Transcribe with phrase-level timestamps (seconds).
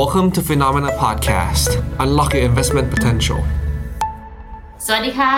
[0.00, 1.68] Welcome to Phenomena Podcast
[2.02, 3.40] Unlock your investment potential
[4.86, 5.36] สวัสดีค่ะ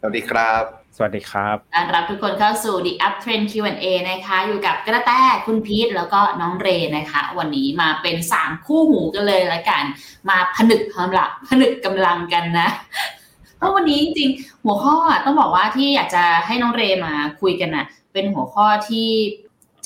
[0.00, 0.62] สวัสดีครับ
[0.96, 5.12] สวัสดีครับต้อนรับทุกคนเข้าสู่ The Up Trend Q&A นะคะ อยู่กับกระแต
[5.46, 9.82] คุณพีทแล้วก็น้องเรนะคะ วันนี้มาเป็น 3 คู่หูกันเลยละกัน
[10.28, 12.68] มาผนึกกำลังผนึกกำลังกันนะ
[13.56, 19.08] เพราะวันนี้จริงๆหัวข้ออะต้องบอกว่าที่อยากจะให้น้องเรมาคุยกันนะเป็นหัวข้อที่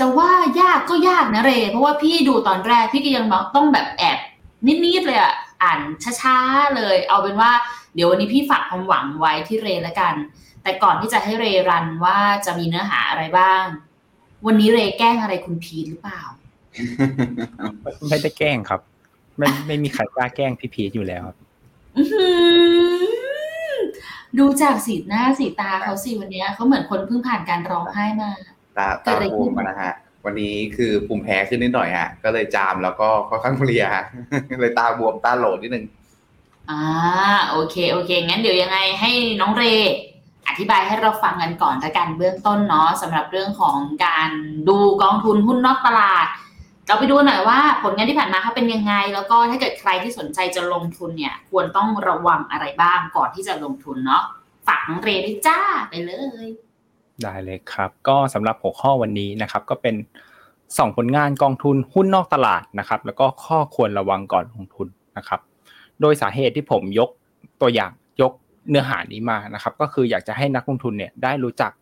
[0.00, 3.24] จะว่ายากก็ยากนะเร เพราะว่าพี่ดูตอนแรกพี่ก็ยัง
[3.56, 4.18] ต้องแบบแอบ
[4.84, 5.80] นิดๆเลยอะอ่าน
[6.20, 7.50] ช้าๆเลย เอาเป็นว่า
[7.94, 10.14] เดี๋ยววันนี้พี่ฝากความหวังไว้ที่เรละกัน
[10.62, 13.64] แต่ก่อนที่จะให้เรรันว่าจะมีเนื้อหาอะไรบ้าง
[14.46, 16.20] วันนี้เรแกล้งอะไรคุณพีทหรือเปล่า
[18.08, 18.80] ไม่ได้แกล้งครับ
[19.38, 21.36] ไม่ไม่มีใครกล้าแกล้งพี่พีทอยู่แล้วครับ
[21.96, 22.28] อื้อหื
[23.76, 23.78] อ
[24.38, 28.30] ดูจากสีหน้าสีตาเขาสิวันเนี้ยเขาเหมือนคนเพิ่งผ่านการร้องไห้มา
[28.78, 29.92] ตาเกิตาดอะไรบขึ้วนมมานะฮะ
[30.24, 34.04] วันนี้คือภูมิแพ้ขึ้นนิดหน่อยฮะ ก็เลยจามแล้วก็ค่อนข้างเพลียฮะ
[34.60, 35.84] เลยตาบวมตาโหลดนิดนึง
[36.70, 36.82] อ่า
[37.50, 39.10] โอเคโอเค งั้นเดี๋ยวยังไงให้
[39.40, 39.64] น้องเร
[40.48, 43.76] อธิบายให้เราฟังกันก่อนละกันเบื้องต้นเนาะสำหรับเรื่องของ
[44.06, 44.30] การ
[44.68, 46.26] ดูกองทุนหุ้นนอกตลาด
[46.86, 54.22] เราไปดูหน่อยว่าผลงานที่ผ่านมาเขาเป็นยังไง แล้วก็ถ้าเกิดใครที่สนใจจะลงทุนเนี่ย ควรต้องระวังอะไรบ้างก่อนที่จะลงทุนเนาะ
[54.66, 56.12] ฝากน้องเรด้วยจ้าไปเล
[56.44, 56.46] ย
[57.24, 59.94] ได้เลยครับ ก็สำหรับหัวข้อวันนี้นะครับ ก็เป็น
[60.78, 65.40] สองผลงานกองทุนหุ้นนอกตลาดนะครับ แล้วก็ข้อควรระวังก่อนลงทุนนะครับ
[66.00, 67.10] โดยสาเหตุที่ผมยก
[67.60, 68.32] ตัวอย่างยก
[68.68, 71.72] เนื้อหานี้มานะครับ ก็คืออยากจะให้นักลงทุนเนี่ยได้รู้จัก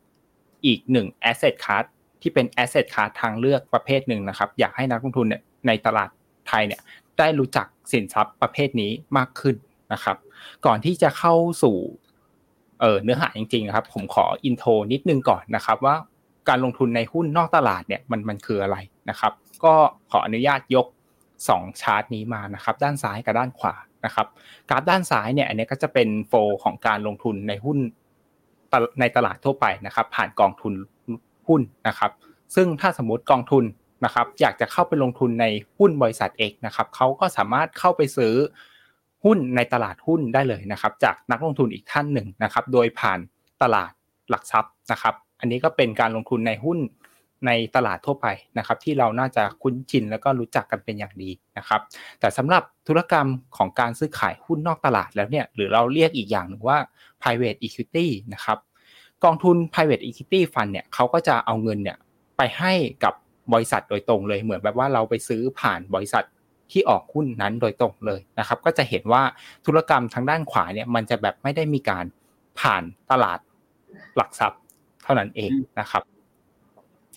[0.66, 1.84] อีกหนึ่ง asset class
[2.22, 6.08] ที่เป็น asset class ทางเลือกประเภทหนึ่งนะครับ อยากให้นักลงทุนเนี่ยในตลาด
[6.48, 6.80] ไทยเนี่ย
[7.18, 9.56] ได้รู้จักสินทรัพย์ประเภทนี้มากขึ้น
[9.92, 10.16] นะครับ
[10.66, 11.76] ก่อนที่จะเข้าสู่
[12.80, 15.96] เออเนื้อหาจริงๆครับผมขออินโทรนิดนึงก่อนนะครับว่า
[16.48, 18.76] การลงทุนในหุ้นนอกตลาดเนี่ยมันมันคืออะไร
[19.10, 19.32] นะครับ
[19.64, 19.74] ก็
[20.10, 20.86] ขออนุญาตยก
[21.32, 24.26] 2 ชาร์ตนี้มานะครับ ด้านซ้ายกับด้านขวานะครับ
[24.70, 26.32] กราฟด้านซ้ายเนี่ยอันนี้ก็จะเป็นโฟ
[26.64, 27.78] ของการลงทุนในหุ้น
[29.00, 30.72] ในตลาดทั่วไปนะครับ ผ่านกองทุน
[31.48, 32.10] หุ้นนะครับ
[32.54, 33.64] ซึ่งถ้าสมมติกองทุน
[34.04, 35.46] นะครับ อยากจะเข้าไปลงทุนใน
[35.78, 38.34] หุ้นบริษัทเอกนะครับเขาก็สามารถเข้าไปซื้อ
[39.24, 43.18] หุ้นในตลาดหุ้นได้เลยนะครับ จากนักลงทุนอีกท่านหนึ่งนะครับ โดยผ่าน
[43.62, 43.92] ตลาด
[44.30, 46.78] หลักทรัพย์นะครับ อันนี้ก็เป็นการลงทุนในหุ้น
[47.46, 48.26] ในตลาดทั่วไป
[48.58, 51.80] นะครับ ที่เราน่าจะคุ้นชินแล้วก็รู้จักกันเป็นอย่างดีนะครับ
[52.20, 56.78] แต่สำหรับธุรกรรมของการซื้อขายหุ้นนอกตลาดแล้วเนี่ยหรือเราเรียกอีกอย่างหนึ่งว่า
[57.20, 58.58] private equity นะครับ
[59.24, 61.96] กองทุน private equity fund เนี่ยเขาก็จะเอาเงินเนี่ย
[62.36, 62.72] ไปให้
[63.04, 63.14] กับ
[63.52, 66.24] บริษัทโดยตรงเลยเหมือนแบบว่าเราไปซื้อผ่านบริษัท
[66.72, 69.22] ที่ออกหุ้นนั้นโดยตรงเลยนะครับ ก็จะเห็นว่า
[69.66, 72.04] ธุรกรรมทางด้านขวาเนี่ยมันจะแบบไม่ได้มีการ
[72.60, 73.38] ผ่านตลาด
[74.16, 74.60] หลักทรัพย์
[75.04, 76.02] เท่านั้นเองนะครับ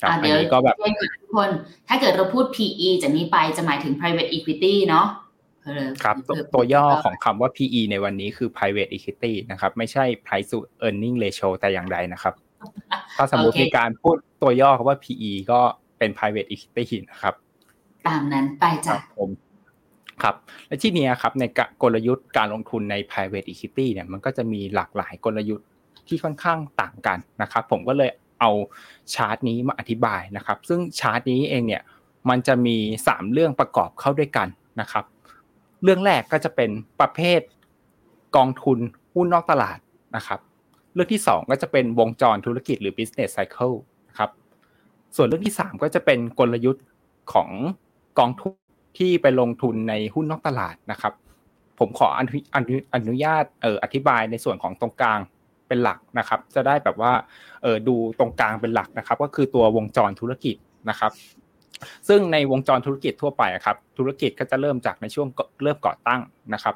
[0.03, 0.75] อ่าเดี๋ยวก็แบบ
[1.21, 1.49] ทุกคน
[1.87, 5.07] ถ้าเกิดเราพูด PE จากนี้ไปจะหมายถึง private equity เนาะ
[6.03, 6.15] ครับ
[6.53, 12.33] ตัวย่อของคำว่า PE ในวันนี้คือ private equity นะครับ ไม่ใช่ price to earning ratio แต่อย่างใดนะครับ
[13.17, 15.59] ถ้าสมมติมีการพูดตัวย่อคำว่า PE ก็
[15.97, 17.33] เป็น private equity นะครับ
[18.07, 19.29] ตามนั้นไปจ้ะผม
[20.23, 20.35] ครับ
[20.67, 21.43] และที่นี้ครับใน
[21.81, 25.67] กลยุทธ์การลงทุนใน private equity เนี่ยมันก็จะมีหลากหลายกลยุทธ์
[26.07, 28.51] ที่ค่อนข้างต่างกันนะครับผมก็เลยเอา
[29.13, 31.83] ชาร์ตนี้มาอธิบายนะครับ ซึ่งชาร์ตนี้เองเนี่ย
[32.29, 34.47] มันจะมี 3 เรื่องประกอบเข้าด้วยกัน
[34.81, 35.05] นะครับ
[35.83, 36.69] เรื่องแรกก็จะเป็น
[36.99, 37.41] ประเภท
[38.35, 38.79] กองทุน
[39.13, 39.79] หุ้นนอกตลาด
[40.15, 40.39] นะครับ
[40.93, 43.75] เรื่องที่ 2 ก็จะเป็นวงจรธุรกิจหรือ business cycle
[44.09, 44.29] นะครับ
[45.15, 46.85] ส่วนเรื่องที่ 3 ก็จะเป็นกลยุทธ์
[47.33, 47.49] ของ
[48.19, 48.53] กองทุน
[48.97, 51.13] ที่ไปลงทุนในหุ้นนอกตลาดนะครับ
[51.79, 52.39] ผมขออนุ
[52.93, 55.19] อนุญาตเอ่ออธิบายในส่วนของตรงกลาง
[55.67, 57.11] เป็นหลักนะครับ จะได้แบบว่า
[57.63, 60.55] เออดูตรงกลางเป็นหลักนะครับ ก็คือตัววงจรธุรกิจ
[60.89, 61.11] นะครับ
[62.07, 65.27] ซึ่งในวงจรธุรกิจทั่วไปครับ ธุรกิจก็จะเริ่มจากในช่วง
[65.63, 66.21] เริ่มก่อตั้ง
[66.53, 66.75] นะครับ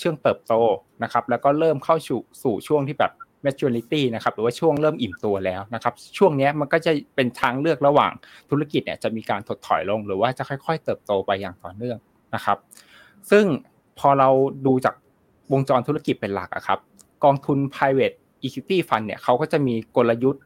[0.00, 0.54] ช่วงเติบโต
[1.02, 3.12] นะครับ แล้วก็เริ่มเข้าสู่สู่ช่วงที่แบบ
[3.46, 8.12] maturity นะครับหรือว่าช่วงเริ่มอิ่มตัวแล้วนะครับช่วงนี้มันก็จะเป็นทางเลือกระหว่าง
[8.50, 11.98] ธุรกิจเนี่ยจะมีการถดถอยลง หรือว่าจะค่อย ๆ เติบโตไปอย่างต่อเนื่อง
[12.34, 12.58] นะครับ
[13.30, 13.44] ซึ่ง
[13.98, 14.28] พอเรา
[14.66, 14.94] ดูจาก
[15.52, 16.78] วงจรธุรกิจเป็นหลักอะครับ
[17.24, 20.42] กองทุน private equity fund เนี่ยเขาก็จะมีกลยุทธ์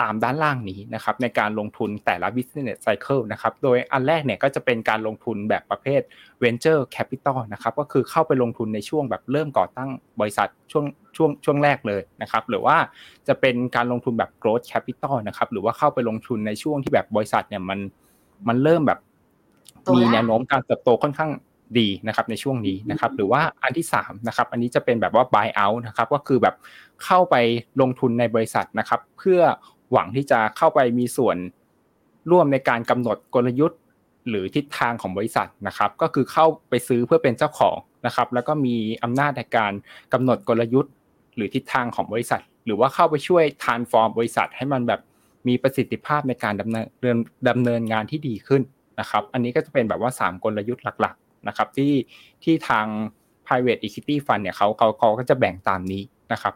[0.00, 6.00] ตามด้านล่างนี้นะครับในการลงทุนแต่ละ business cycle นะครับโดยอันแรกเนี่ยก็จะเป็นการลงทุนแบบประเภท
[6.42, 10.84] venture capital นะครับก็คือเข้าไปลงทุนในช่วงแบบเริ่มก่อตั้งบริษัทช่วง
[11.16, 12.76] ช่วงช่วงแรกเลยนะครับหรือว่า
[13.28, 17.78] จะเป็นการลงทุนแบบ growth capital นะครับหรือว่าเข้าไปลงทุนในช่วงที่แบบบริษัทเนี่ยมัน
[18.48, 18.98] มันเริ่มแบบ
[19.94, 21.32] มีแนวโน้มการเติบโตค่อนข้าง
[21.78, 26.54] ดีนะครับในช่วงนี้นะครับหรือว่าอันที่3นะครับอันนี้จะเป็นแบบว่า buy out นะครับก็คือแบบ
[27.04, 27.36] เข้าไป
[27.80, 29.40] ลงทุนในบริษัทนะครับเพื่อ
[29.92, 31.36] หวังที่จะเข้าไปมีส่วน
[32.30, 33.78] ร่วมในการกำหนดกลยุทธ์
[34.28, 37.76] หรือทิศทางของบริษัทนะครับ ก็คือเข้าไปซื้อเพื่อเป็นเจ้าของ
[38.06, 39.72] นะครับ แล้วก็มีอำนาจในการ
[40.12, 40.92] กำหนดกลยุทธ์
[41.36, 45.00] หรือทิศทางของบริษัท หรือว่าเข้าไปช่วยทานฟอร์มบริษัท ให้มันแบบ
[45.48, 47.16] มีประสิทธิภาพในการดำเนิน
[47.48, 48.62] ดำเนินงานที่ดีขึ้น
[49.00, 51.92] นะครับ อันนี้ก็จะเป็นแบบว่า 3 กลยุทธ์หลักๆนะครับที่
[52.44, 52.86] ที่ทาง
[53.46, 56.02] private equity fund เนี่ยเขาเขาเขาก็จะแบ่งตามนี้
[56.32, 56.54] นะครับ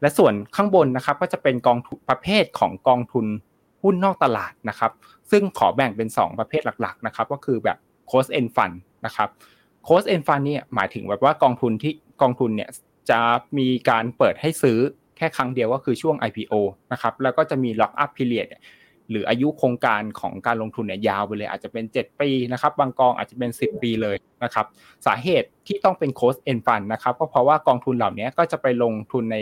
[0.00, 3.26] และส่วนข้างบนนะครับก็จะเป็นกองทุนประเภทของกองทุน
[3.82, 4.92] หุ้นนอกตลาดนะครับ
[5.30, 7.78] ซึ่งขอแบ่งเป็น 2 ประเภทหลักๆนะครับ ก็คือแบบ
[8.10, 8.74] close end fund
[9.06, 9.28] นะครับ
[9.86, 11.92] close end fund เนี่ยหมายถึงแบบว่ากองทุนที่
[12.22, 12.70] กองทุนเนี่ย
[13.10, 13.20] จะ
[13.58, 14.78] มีการเปิดให้ซื้อ
[15.16, 16.54] แค่ครั้งเดียวก็คือช่วง IPO
[16.92, 18.48] นะครับแล้วก็จะมี lock up period
[19.10, 24.66] หรืออายุโครงการของการลงทุนเนี่ยยาวไปเลย อาจจะเป็น 7 ปีนะครับ บางกองอาจจะเป็น 10 ปีเลยนะครับ
[25.06, 29.38] สาเหตุที่ต้องเป็น close end fund นะครับ ก็เพราะว่ากองทุนเหล่านี้ก็จะไปลงทุนใน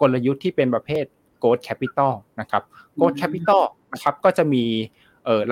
[0.00, 1.04] กลยุทธ์ที่เป็นประเภท
[1.42, 2.62] growth capital นะครับ
[2.98, 3.62] growth capital
[3.92, 4.64] นะครับก็จะมี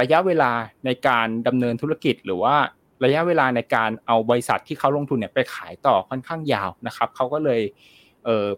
[0.00, 0.50] ระยะเวลา
[0.86, 2.56] ในการดำเนินธุรกิจหรือว่า
[3.04, 7.60] ระยะเวลาในการเอาบริษัทที่เขาลงทุนเนี่ยไปขายต่อค่อนข้างยาวนะครับเขาก็เลย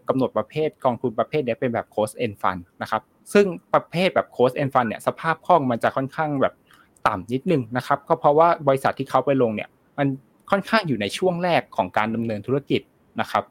[0.08, 3.02] กำหนดประเภทกองทุนประเภทนี้เป็นแบบ close end fund นะครับ
[3.32, 6.55] ซึ่งประเภทแบบ close end fund เนี่ยสภาพคล่องมันจะค่อนข้างแบบ
[7.06, 9.69] ต่ำนิดนึงนะครับก็เพราะว่าบริษัทที่เขาไปลงเนี่ย
[9.99, 10.06] มัน
[10.50, 12.81] ค่อนข้างอยู่ในช่วงแรกของการดำเนินธุรกิจ
[13.20, 13.44] นะครับ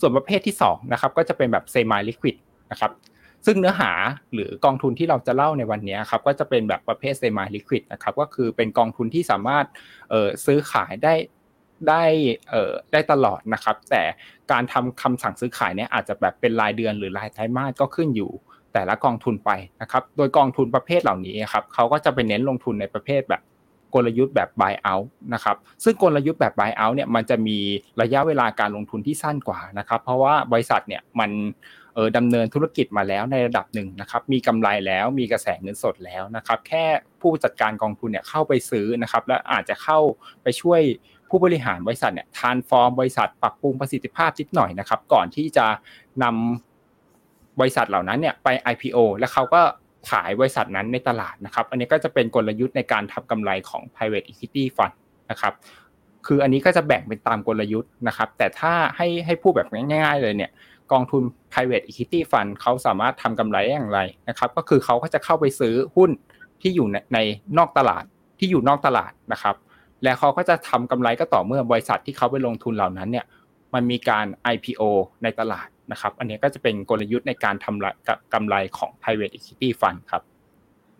[0.00, 2.36] ส่วนประเภทที่2นะครับก็จะเป็นแบบ semi liquid
[2.70, 2.92] นะครับ
[3.46, 3.92] ซึ่งเนื้อหา
[4.32, 9.66] หรือกองทุนที่เราจะเล่าในวันนี้ครับก็จะเป็นแบบประเภท semi liquid นะครับก็คือเป็นกองทุนที่สามารถ
[10.46, 11.14] ซื้อขายได้
[11.88, 12.04] ได้
[12.92, 14.02] ได้ตลอดนะครับ แต่
[14.52, 18.32] การทำคำสั่งซื้อขายเนี่ยอาจจะแบบเป็นรายเดือนหรือรายไตรมาสก็ขึ้นอยู่
[18.78, 19.50] แต่ละกองทุนไป
[19.82, 23.42] นะครับ โดยกองทุนประเภทเหล่านี้ครับเขาก็จะไปเน้นลงทุนในประเภทแบบ
[23.94, 27.58] กลยุทธ์แบบ buy out นะครับ ซึ่งกลยุทธ์แบบ buy out เนี่ยมันจะมี
[28.00, 31.30] ระยะเวลาการลงทุนที่สั้นกว่านะครับ เพราะว่าบริษัทเนี่ยมัน
[31.94, 36.84] เออดำเนินธุรกิจมาแล้วในระดับหนึ่งนะครับ มีกำไรแล้วมีกระแสเงินสดแล้วนะครับ แค่
[37.20, 39.98] ผู้จัดการกองทุนเนี่ยเข้าไปซื้อนะครับ และอาจจะเข้า
[40.42, 40.80] ไปช่วย
[41.28, 45.66] ผู้บริหารบริษัทเนี่ยทานฟอร์มบริษัทปรับปรุงประสิทธิภาพนิดหน่อยนะครับ ก่อนที่จะ
[46.22, 46.67] นำ
[47.60, 49.60] บริษัทเหล่านั้นเนี่ยไป IPO และเขาก็
[50.10, 54.94] ขายบริษัทนั้นในตลาดนะครับ อันนี้ก็จะเป็นกลยุทธ์ในการทำกำไรของ private equity fund
[55.30, 55.54] นะครับ
[56.26, 60.50] คืออันนี้ก็จะแบ่งเป็นตามกลยุทธ์นะครับ แต่ถ้าให้ให้พูดแบบง่าย ๆ เลยเนี่ย
[60.92, 61.22] กองทุน
[61.52, 66.10] private equity fund เขาสามารถทำกำไรอย่างไรนะครับ ก็คือเขาก็จะเข้าไปซื้อหุ้น
[66.60, 67.18] ที่อยู่ใน
[67.58, 68.04] นอกตลาด
[68.38, 69.56] ที่อยู่นอกตลาดนะครับ
[70.02, 73.24] และเขาก็จะทำกำไรก็ต่อเมื่อบริษัทที่เขาไปลงทุนเหล่านั้นเนี่ย
[73.74, 74.82] มันมีการ IPO
[75.22, 80.22] ในตลาดนะครับ อันนี้ก็จะเป็นกลยุทธ์ในการทำกำไรของ private equity fund ครับ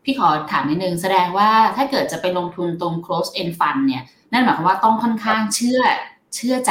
[0.05, 5.81] พี่ขอถามนิดนึงแสดงว่าถ้าเกิดจะไปลงทุนตรง close end fund เนี่ย นั่นหมายความว่าต้องค่อนข้างเชื่อ
[6.35, 6.71] เชื่อใจ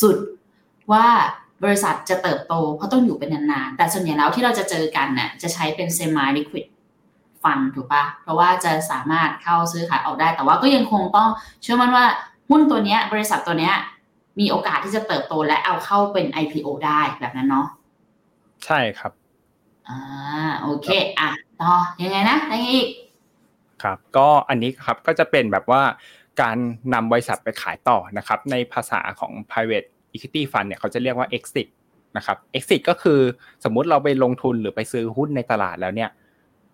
[0.00, 1.06] สุดๆ ว่า
[1.64, 6.66] บริษัทจะเติบโตเพราะต้องอยู่เป็นนานๆ แต่ส่วนใหญ่แล้วที่เราจะเจอกันเนี่ยจะใช้เป็น semi liquid
[7.42, 11.28] ฟันถูกปะเพราะว่าจะสามารถเข้าซื้อขายออกได้ แต่ว่าก็ยังคงต้อง
[11.62, 12.04] เชื่อมั่นว่า
[12.50, 13.70] หุ้นตัวนี้บริษัทตัวนี้
[14.40, 17.66] มีโอกาสที่จะเติบโตและเอาเข้าเป็น IPO ได้แบบนั้นเนาะ
[18.64, 19.12] ใช่ครับ
[19.88, 19.98] อ่า
[20.60, 20.88] โอเค
[21.18, 21.28] อะ
[21.60, 22.88] ต่อยังไงนะยังไงอีก
[23.82, 25.82] ครับก็อันนี้ครับก็จะเป็นแบบว่า
[26.40, 26.56] การ
[26.94, 31.68] นำบริษัทไปขายต่อนะครับ ในภาษาของ private equity fund เนี่ยเขาจะเรียกว่า exit
[32.16, 33.20] นะครับ exit ก็คือ
[33.64, 36.10] สมมุติเราไปลงทุนหรือไปซื้อหุ้นในตลาดแล้วเนี่ย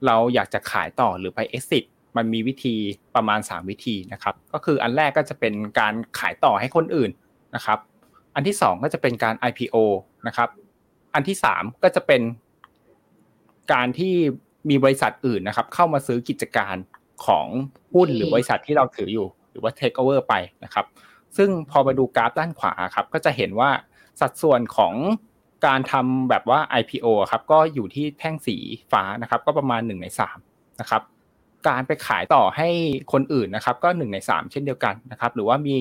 [0.06, 1.84] เราอยากจะขายต่อหรือไป exit
[2.16, 2.75] มันมีวิธี
[3.14, 7.11] ประมาณ 3 วิธีนะครับ ก็คืออันแรกก็จะเป็นการขายต่อให้คนอื่น
[7.55, 7.78] นะครับ
[8.35, 9.76] อันที่2ก็จะเป็นการ IPO
[10.26, 10.49] นะครับ
[11.14, 12.23] อันที่3ก็จะเป็น
[13.73, 14.14] การที่
[14.71, 16.76] มีบริษัทอื่นนะครับ เข้ามาซื้อกิจการ
[17.26, 17.47] ของ
[17.95, 20.87] หุ้นหรือบริษัทที่เราถืออยู่ หรือว่า take over ไปนะครับ
[21.37, 23.71] ซึ่งพอมาดูกราฟด้านขวาครับ ก็จะเห็นว่า
[24.21, 24.95] สัดส่วนของ
[25.67, 28.57] การทำแบบว่า IPO ครับ ก็อยู่ที่แท่งสี
[28.93, 30.07] ฟ้านะครับ ก็ประมาณ1ใน
[30.43, 31.02] 3นะครับ
[31.66, 32.68] การไปขายต่อให้
[33.12, 35.78] คนอื่นนะครับ ก็1ใน3เช่นเดียวกันนะครับ หรือว่ามี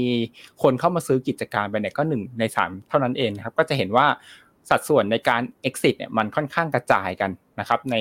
[0.64, 4.08] คนเข้ามาซื้อกิจการไปเนี่ยก็1ใน3เท่านั้นเองนะครับ ก็จะเห็นว่า
[4.70, 7.96] สัดส่วนในการ exit เนี่ยมันค่อนข้างกระจายกันนะครับ ใน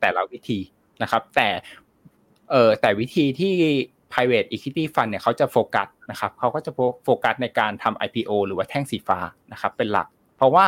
[0.00, 0.58] แต่ละวิธี
[1.02, 1.48] นะครับ แต่
[2.50, 3.54] เออแต่วิธีที่
[4.12, 6.70] private equity fund เนี่ยเขาจะโฟกัสนะครับเขาก็จะ
[7.04, 9.18] โฟกัสในการทำ IPO หรือว่าแท่งสีฟ้า
[9.52, 10.66] นะครับ เป็นหลัก เพราะว่า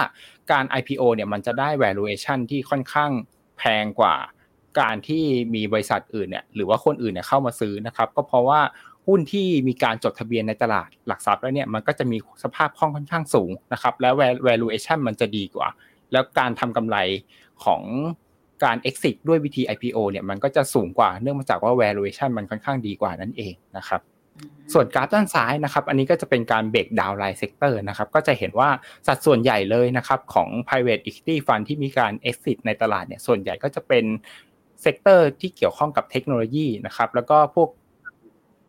[0.53, 3.11] การ IPO เนี่ยมันจะได้ valuation ที่ค่อนข้าง
[3.59, 4.15] แพงกว่า
[4.81, 8.61] การที่มีบริษัทอื่นเนี่ยหรือว่าคนอื่นเนี่ยเข้ามาซื้อนะครับก็เพราะว่า
[9.07, 14.15] หุ้นที่มีการจดทะเบียนในตลาดหลักทรัพย์แล้วเนี่ยมันก็จะมีสภาพคล่องค่อนข้างสูงนะครับแล้ว
[14.49, 15.69] valuation มันจะดีกว่า
[16.13, 16.97] แล้วการทำกำไร
[17.65, 17.83] ของ
[18.65, 24.03] การ exit ด้วยวิธี IPO เนี่ยมันก็จะสูงกว่าเนื่องมาจากว่า valuation มันค่อนข้างดีกว่านั่นเองนะครับ
[24.73, 28.69] ส่วนกราฟด้านซ้ายนะครับ อันนี้ก็จะเป็นการ breakdown ราย sector นะครับ ก็จะเห็นว่า
[29.07, 34.05] สัดส่วนใหญ่เลยนะครับของ private equity fund ที่มีการ exit ในตลาดเนี่ย ส่วนใหญ่ก็จะเป็น
[34.83, 37.69] sector ที่เกี่ยวข้องกับเทคโนโลยีนะครับแล้วก็พวก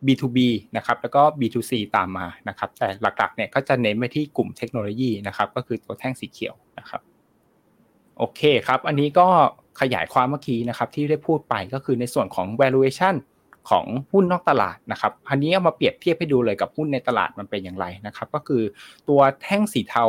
[0.05, 0.37] B2B
[0.77, 7.01] นะครับแล้วก็ B2C ตามมานะครับแต่หลักๆเนี่ยก็จะเน้นไปที่กลุ่มเทคโนโลยีนะครับก็คือตัวแท่งสีเขียวนะครับ
[8.17, 9.27] โอเคครับอันนี้ก็
[9.81, 13.15] ขยายความเมื่อกี้นะครับที่ได้พูดไปก็คือในส่วนของ valuation
[13.69, 18.63] ของหุ้นนอกตลาดนะครับ อันนี้เอามาเปรียบเทียบให้ดูเลยกับหุ้นในตลาดมันเป็นอย่างไรนะครับ ก็คือ
[19.09, 20.03] ตัวแท่งสีเทา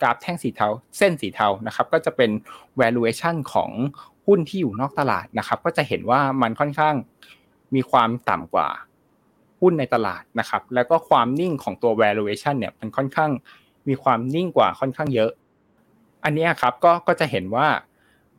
[0.00, 2.30] กราฟแท่งสีเทา เส้นสีเทานะครับ ก็จะเป็น
[2.80, 3.70] valuation ของ
[4.28, 6.94] หุ้นที่อยู่นอกตลาดนะครับ ก็จะเห็นว่ามันค่อนข้าง
[7.74, 8.68] มีความต่ำกว่า
[9.60, 13.30] หุ้นในตลาดนะครับ แล้วก็ความนิ่งของตัว valuation เนี่ยมันค่อนข้าง
[13.88, 15.30] มีความนิ่งกว่าค่อนข้างเยอะ
[16.24, 17.66] อันนี้ครับก็ก็จะเห็นว่า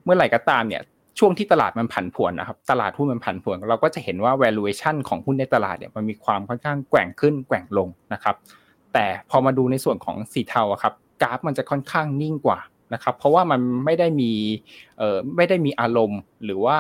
[0.04, 0.82] เมื่อไหร่ก็ตามเนี่ย
[1.20, 8.36] ช่วงที่ตลาดมันผันผวนนะครับ ตลาดหุ้นมันผันผวน เราก็จะเห็นว่า valuation ของหุ้นในตลาดเนี่ยมันมีความค่อนข้างแกว่งขึ้นแกว่งลงนะครับ
[8.94, 12.60] แต่พอมาดูในส่วนของสีเทาครับกราฟมันจะค่อนข้างนิ่งกว่า
[12.94, 14.32] นะครับ เพราะว่ามันไม่ได้มี
[15.36, 16.78] ไม่ได้มีอารมณ์หรือว่า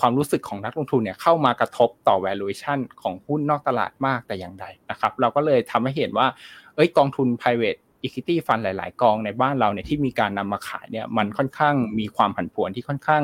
[0.00, 6.26] ความรู้สึกของนักลงทุนเนี่ยเข้ามากระทบต่อ valuation ของหุ้นนอกตลาดมากแต่อย่างใดนะครับ เราก็เลยทำให้เห็นว่า
[6.74, 13.22] เอ้ยกองทุน private equity fund หลาย ๆ กองในบ้านเราเนี่ยที่มีการนำมาขายเนี่ยมันค่อนข้างมีความผันผวนที่ค่อนข้าง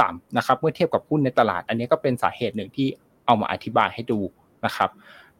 [0.00, 2.86] ต่ำนะครับ เมื่อเทียบกับหุ้นในตลาด อันนี้ก็เป็นสาเหตุหนึ่งที่
[3.26, 4.20] เอามาอธิบายให้ดู
[4.64, 4.90] นะครับ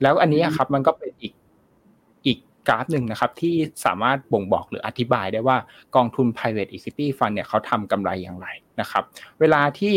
[0.02, 1.32] แล้วอันนี้ครับมันก็เป็นอีก
[2.70, 5.56] กราฟหนึ่งนะครับ ที่สามารถบ่งบอกหรืออธิบายได้ว่า
[5.96, 8.46] กองทุน private equity fund เนี่ยเขาทำกำไรอย่างไร
[8.80, 9.04] นะครับ
[9.40, 9.94] เวลาที่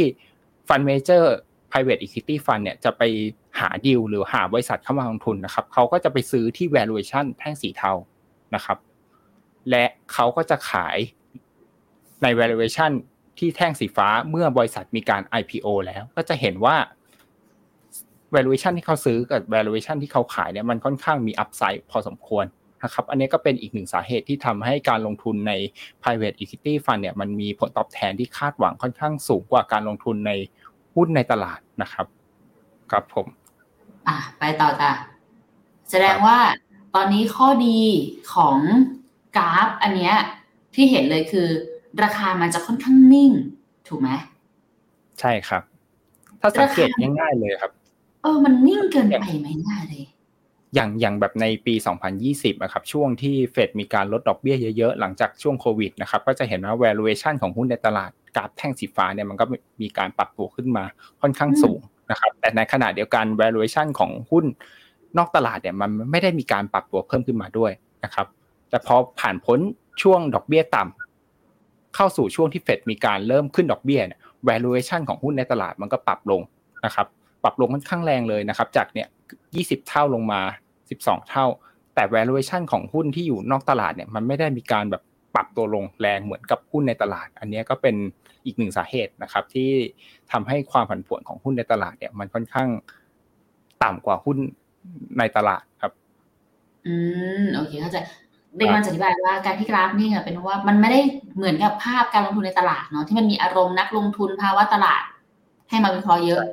[0.67, 1.25] fund manager
[1.71, 3.01] private equity fund เนี่ยจะไป
[3.59, 7.91] หาดีลหรือหาบริษัทเข้ามาลงทุนนะครับเขาก็จะไปซื้อที่ valuation แท่งสีเทา
[8.55, 8.77] นะครับ
[9.69, 10.97] และเขาก็จะขาย
[12.23, 12.91] ใน valuation
[13.37, 16.75] ที่แท่งสีฟ้าเมื่อบริษัทมีการ IPO แล้วก็จะเห็นว่า
[18.35, 22.45] valuation ที่เขาซื้อกับ valuation ที่เขาขายเนี่ยมันค่อนข้างมี upside พอสมควร
[22.83, 25.53] นะครับอันนี้ก็เป็นอีกหนึ่งสาเหตุที่ทำให้การลงทุนใน
[26.01, 30.31] private equity fund เนี่ยมันมีผลตอบแทนที่คาดหวังค่อนข้างสูงกว่าการลงทุนใน
[30.95, 32.05] หุ้นในตลาดนะครับ
[32.91, 33.27] ครับผม
[34.07, 34.91] อะไปต่อจ้ะ
[35.89, 36.37] แสดงว่า
[36.95, 37.79] ตอนนี้ข้อดี
[38.33, 38.57] ของ
[39.37, 40.15] กราฟ อันเนี้ย
[40.75, 41.47] ที่เห็นเลยคือ
[42.03, 43.31] ราคามันจะค่อนข้างนิ่ง
[43.87, 44.09] ถูกไหม
[45.19, 45.63] ใช่ครับ
[46.41, 47.71] ถ้าสังเกตง่ายๆเลยครับ
[48.21, 50.05] เออ มันนิ่งเกินไปไหมง่ายเลย
[50.75, 51.73] อย่างอย่างแบบในปี
[52.19, 59.45] 2020นะครับช่วงที่เฟดมีการลดดอกเบี้ยเยอะๆ หลังจากช่วงโควิดนะครับก็จะเห็นว่า valuation ของหุ้นในตลาดกราฟแท่งสีฟ้าเนี่ยมันก็
[59.81, 60.83] มีการปรับตัวขึ้นมา
[61.21, 61.79] ค่อนข้างสูง
[62.11, 64.45] นะครับแต่ในขณะเดียวกัน valuation ของหุ้น
[65.17, 67.71] นอกตลาดเนี่ยมันไม่ได้มีการปรับตัวเพิ่มขึ้นมาด้วย
[68.03, 68.27] นะครับ
[68.69, 69.59] แต่พอผ่านพ้น
[70.01, 76.41] ช่วงดอกเบี้ยต่ำเข้าสู่ช่วงที่เฟดมีการเริ่มขึ้นดอกเบี้ยเนี่ย valuation ของหุ้นในตลาดมันก็ปรับลง
[76.85, 77.07] นะครับ
[77.43, 79.07] ปรับลงค่อนข้างแรงเลยนะครับจากเนี่ย
[79.47, 80.41] 20 เท่าลงมา
[80.91, 81.45] 12 เท่า
[81.95, 85.03] แต่ valuation ของหุ้นที่อยู่นอกตลาดเนี่ยมันไม่ได้มีการแบบ
[85.35, 87.95] ปรับตัวลงแรงเหมือนกับหุ้นในตลาด อันนี้ก็เป็น
[88.45, 89.69] อีกหนึ่งสาเหตุนะครับ ที่
[90.31, 92.69] ทำให้ความผันผวนของหุ้นในตลาดเนี่ย มันค่อนข้าง
[93.83, 94.37] ต่ำกว่าหุ้น
[95.17, 95.91] ในตลาดครับ
[96.85, 96.93] อื
[97.41, 97.97] มโอเคเข้าใจ
[98.57, 100.99] เด็กมันอธิบายว่าการที่กราฟนี่เป็นว่ามันไม่ได้
[101.35, 105.03] เหมือนกับภาพการลงทุนในตลาดเนาะที่มันมีอารมณ์นักลงทุนภาวะตลาด
[105.69, 106.43] ให้มาวิเคราะห์เยอะ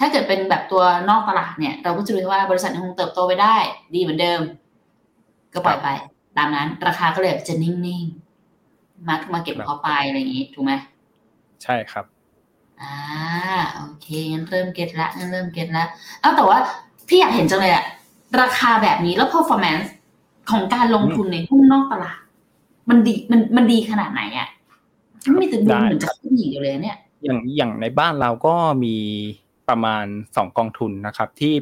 [0.00, 3.56] ถ้าเกิดเป็นแบบตัวนอกตลาดเนี่ย เราก็จะรู้ว่าบริษัทคงเติบโตไปได้
[3.94, 4.40] ดีเหมือนเดิม
[5.52, 5.88] ก็ปล่อยไป
[6.36, 10.72] ตามนั้น ราคาก็เลยจะนิ่งๆมามาเก็บพอไปอะไรอย่างนี้ถูกไหม
[11.62, 12.04] ใช่ครับ
[12.82, 12.96] อ่า
[13.74, 15.84] โอเคงั้นเริ่มเก็ตละงั้นเริ่มเก็ตละ
[16.20, 16.58] เอ้าแต่ว่า
[17.08, 17.84] พี่อยากเห็นจังเลยอะ
[18.40, 19.88] ราคาแบบนี้แล้ว performance
[20.50, 22.20] ของการลงทุนในหุ้นนอกตลาด
[22.88, 24.48] มันดีมันมันดีขนาดไหนอะ
[25.26, 28.54] มันมีแต่ดูเหมือนจะขึ้นอย่างเดียวเลยเนี่ย อย่างอย่างในบ้านเราก็
[28.84, 28.96] มี
[29.70, 31.54] ประมาณ 2 กองทุนนะครับ ที่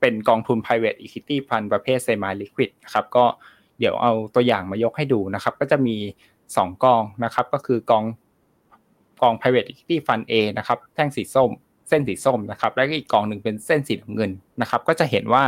[0.00, 3.24] เป็นกองทุน private equity fund ประเภท semi liquid นะครับก็
[3.78, 5.96] เดี๋ยวเอาตัวอย่างมายกให้ดูนะครับ ก็จะมี
[6.40, 8.04] 2 กองนะครับ ก็คือกอง
[9.22, 11.50] กอง private equity fund A นะครับ แท่งสีส้ม
[11.88, 15.42] เส้นสีส้มนะครับ แล้วก็อีกกองหนึ่งเป็นเส้นสีน้ำเงินนะครับ ก็จะเห็นว่า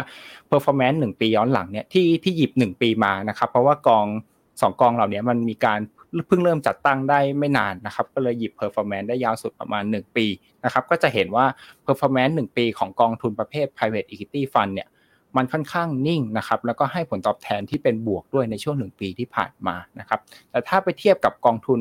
[0.51, 4.07] performance 1 ปีย้อนหลังเนี่ยที่ที่หยิบ 1 ปีมานะครับ เพราะว่ากอง
[4.43, 5.81] 2 กองเหล่านี้มันมีการ
[6.27, 10.27] เพิ่งเริ่มจัดตั้งได้ไม่นานนะครับก็เลยหยิบ performance ได้ยาวสุดประมาณ 1 ปี
[10.65, 11.47] นะครับก็จะเห็นว่า
[11.87, 14.89] performance 1 ปีของกองทุนประเภท private equity fund เนี่ย
[15.37, 21.81] มันค่อนข้างนิ่งนะครับแล้วก็ให้ผลตอบแทนที่เป็นบวกด้วยในช่วง 1 ปีที่ผ่านมานะครับแต่ถ้าไปเทียบกับกองทุน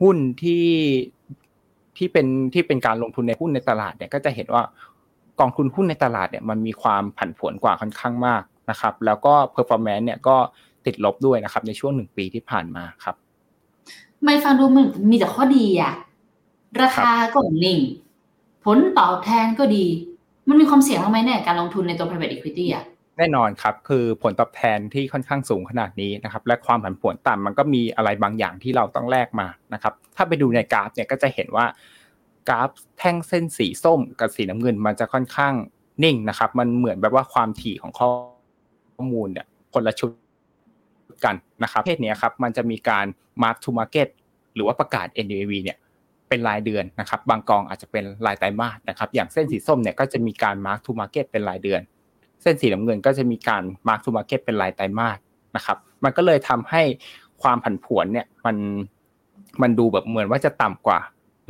[0.00, 0.66] หุ้นที่
[1.96, 4.62] ที่เป็นที่เป็นการลงทุนในหุ้นในตลาดเนี่ยก็จะเห็นว่า
[5.40, 10.36] กองทุนหุ้นในตลาดเนี่ยมันมีความผันผวนกว่าค่อนข้างมากนะครับแล้วก็ performance เนี่ยก็
[10.86, 13.16] ติดลบด้วยนะครับในช่วงหนึ่งปีที่ผ่านมาครับ
[14.24, 15.92] ไม่ฟังดูมันมีแต่ข้อดีอะ
[16.82, 17.78] ราคาก็นิ่ง
[18.64, 19.84] ผลตอบแทนก็ดี
[20.48, 22.84] มันมีความเสี่ยงบ้างไหมเนี่ยการลงทุนในตัว private equity อะ
[23.18, 31.66] แน่นอนครับ คือผลตอบแทนที่ค่อนข้างสูงขนาดนี้นะครับ และความผันผวนต่ำมันก็มีอะไรบางอย่างที่เราต้องแลกมานะครับ ถ้าไปดูในกราฟเนี่ยก็จะเห็นว่า
[32.48, 35.54] กราฟแท่งเส้นสีส้มกับสีน้ำเงิน มันจะค่อนข้าง
[36.04, 38.08] นิ่งนะครับ มันเหมือนแบบว่าความถี่ของข้อ
[39.12, 40.10] มูลเนี่ยคนละชุด
[41.24, 43.06] กันนะครับประเภทนี้ครับมันจะมีการ
[43.42, 44.08] mark to market
[44.54, 45.78] หรือว่าประกาศ NAV เนี่ย
[46.28, 51.80] เป็นรายเดือนนะครับบางกองอาจจะเป็นรายไตรมาสนะครับอย่างเส้นสีส้มเนี่ยก็จะมีการ mark to market เป็นรายเดือน
[52.42, 55.18] เส้นสีน้ำเงินก็จะมีการ mark to market เป็นรายไตรมาส
[55.56, 56.82] นะครับมันก็เลยทำให้
[57.42, 58.56] ความผันผวนเนี่ยมัน
[59.62, 61.00] มันดูแบบเหมือนว่าจะต่ำกว่า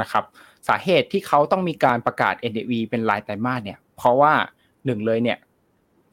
[0.03, 0.25] นะครับ
[0.69, 4.33] สาเหตุที่เขาต้องมีการประกาศ NAV เป็นรายไตรมาสเนี่ยเพราะว่า
[4.87, 5.39] หนึ่งเลยเนี่ย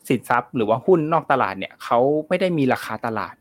[0.09, 3.35] สินทรัพย์หรือว่าหุ้นนอกตลาดเนี่ยเขาไม่ได้มีราคาตลาด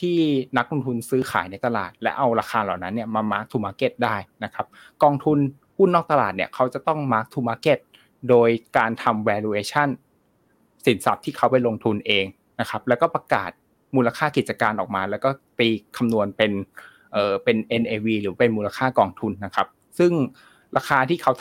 [0.00, 0.18] ที่
[0.56, 4.66] นักลงทุนซื้อขายในตลาด และเอาราคาเหล่านั้นเนี่ยมา mark to market ได้นะครับ
[5.02, 5.38] กองทุน
[5.78, 7.78] หุ้นนอกตลาดเนี่ยเขาจะต้อง mark to market
[8.28, 9.88] โดยการทำ valuation
[10.86, 12.24] สินทรัพย์ที่เขาไปลงทุนเอง
[12.60, 13.50] นะครับแล้วก็ประกาศ
[13.96, 16.52] มูลค่ากิจการออกมา แล้วก็ตีคำนวณเป็น
[17.12, 19.66] เอ่อเป็น NAV หรือเป็นมูลค่ากองทุนนะครับ
[19.98, 20.12] ซึ่ง
[20.76, 21.32] ราคาที่เขา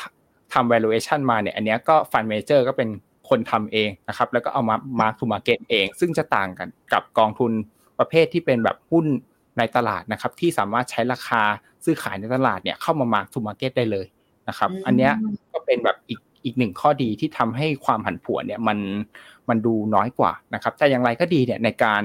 [0.53, 2.89] ทำ valuation มาเนี่ยอันนี้ก็ fund manager ก็เป็น
[3.29, 7.51] คนทำเองนะครับ แล้วก็เอามา mark to market เอง ซึ่งจะต่างกันกับกองทุน
[8.00, 9.05] ประเภทที่เป็นแบบหุ้น
[9.58, 11.41] ในตลาดนะครับ ที่สามารถใช้ราคา
[11.86, 14.08] ซื้อขายในตลาดเนี่ยเข้ามา mark to market ได้เลย
[14.50, 15.10] นะครับ อันนี้
[15.53, 18.77] ก็เป็นแบบอีกอีกหนึ่งข้อดีที่ทำให้ความผันผวนเนี่ยมัน
[19.50, 22.03] มันดูน้อยกว่านะครับ แต่อย่างไรก็ดีเนี่ยในการ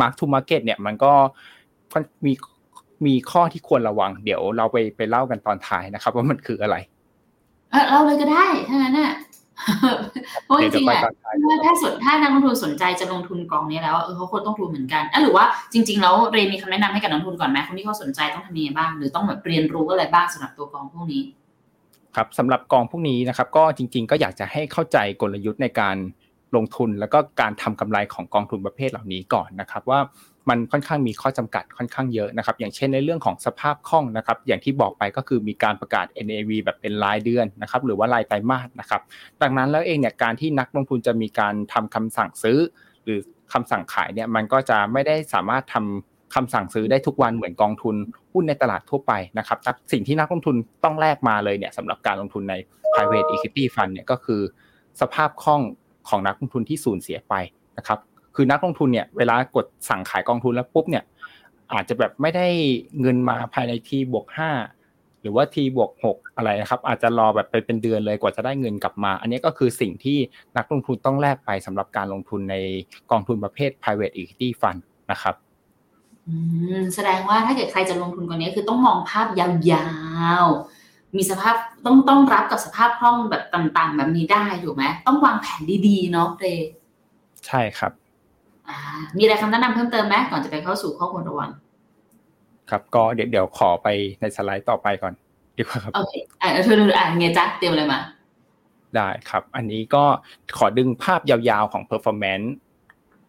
[0.00, 1.12] mark to market เนี่ยมันก็
[2.26, 2.32] มี
[3.06, 6.76] มีข้อที่ควรระวัง เดี๋ยวเราไปไปเล่ากันตอนท้ายนะครับ ว่ามันคืออะไร
[7.70, 9.12] เออเราเลยก็ได้ถ้างั้นน่ะ
[10.44, 11.02] เพราะจริงๆอะ
[11.64, 21.22] ถ้าสนถ้านักลงทุนสนใจจะลงทุนกองนี้แล้วเออเขาควรต้องทุนเหมือนกันอะหรือว่าจริง ๆ แล้วเรนมีคำแนะนำให้กับนักลงทุนก่อนไหมคนที่เขาสนใจต้องทำยังไงบ้าง หรือต้องแบบเรียนรู้อะไรบ้างสำหรับตัวกองพวกนี้
[22.16, 25.96] ครับสำหรับกองพวกนี้นะครับ ก็จริง ๆ ก็อยากจะให้เข้าใจกลยุทธ์ในการ
[26.56, 30.00] ลงทุนแล้วก็การทำกำไรของกองทุนประเภทเหล่านี้ก่อนนะครับว่า
[30.48, 39.00] มันค่อนข้างมีข้อจำกัดค่อนข้างเยอะนะครับ อย่างเช่นในเรื่องของสภาพคล่องนะครับ อย่างที่บอกไปก็คือมีการประกาศ NAV แบบเป็นรายเดือนนะครับ หรือว่ารายไตรมาสนะครับ
[39.42, 42.58] ดังนั้นแล้วเองเนี่ยการที่นักลงทุนจะมีการทำคำสั่งซื้อ
[43.04, 43.18] หรือ
[43.52, 47.96] คำสั่งขายเนี่ยมันก็จะไม่ได้สามารถทำคำสั่งซื้อได้ทุกวันเหมือนกองทุน
[48.32, 49.58] หุ้นในตลาดทั่วไปนะครับ
[49.92, 52.54] สิ่งที่นักลงทุนต้องแลกมาเลยเนี่ยสำหรับการลงทุนใน
[52.92, 54.40] private equity fund เนี่ยก็คือ
[55.00, 55.62] สภาพคล่อง
[56.08, 57.34] ของนักลงทุนที่สูญเสียไป
[57.78, 57.98] นะครับ
[58.34, 61.04] คือนักลงทุนเนี่ยเวลากดสั่งขายกองทุนแล้วปุ๊บเนี่ย
[61.72, 62.46] อาจจะแบบไม่ได้
[63.00, 64.50] เงินมาภายในทีบวกห้า
[65.20, 70.18] หรือว่าทีบวกหกอะไรนะครับ อาจจะรอแบบไปเป็นเดือนเลยกว่าจะได้เงินกลับมา อันนี้ก็คือสิ่งที่
[70.56, 72.56] นักลงทุนต้องแลกไปสำหรับการลงทุนใน
[73.10, 75.34] กองทุนประเภท private equity fund นะครับ
[76.94, 79.86] แสดงว่าถ้าเกิดใครจะลงทุนกว่านี้คือต้องมองภาพยา
[80.44, 86.46] วๆ มีสภาพต้องต้องรับกับสภาพคล่องแบบต่างๆ แบบนี้ได้ถูกไหมต้องวางแผนดีๆเนาะเร
[87.46, 87.92] ใช่ครับ
[89.16, 91.50] มีอะไรคำแนะนำเพิ่มเติมไหมก่อนจะไปเข้าสู่ข้อควรระวัง
[92.70, 93.88] ครับก็เดี๋ยวเดี๋ยวขอไป
[94.20, 95.14] ในสไลด์ต่อไปก่อน
[95.56, 98.00] ดีกว่าครับโอเคอ่าเธออ่านไงจ๊ะเตรียมอะไรมา
[98.96, 100.04] ได้ครับ อันนี้ก็
[100.58, 102.48] ขอดึงภาพยาวๆของ performance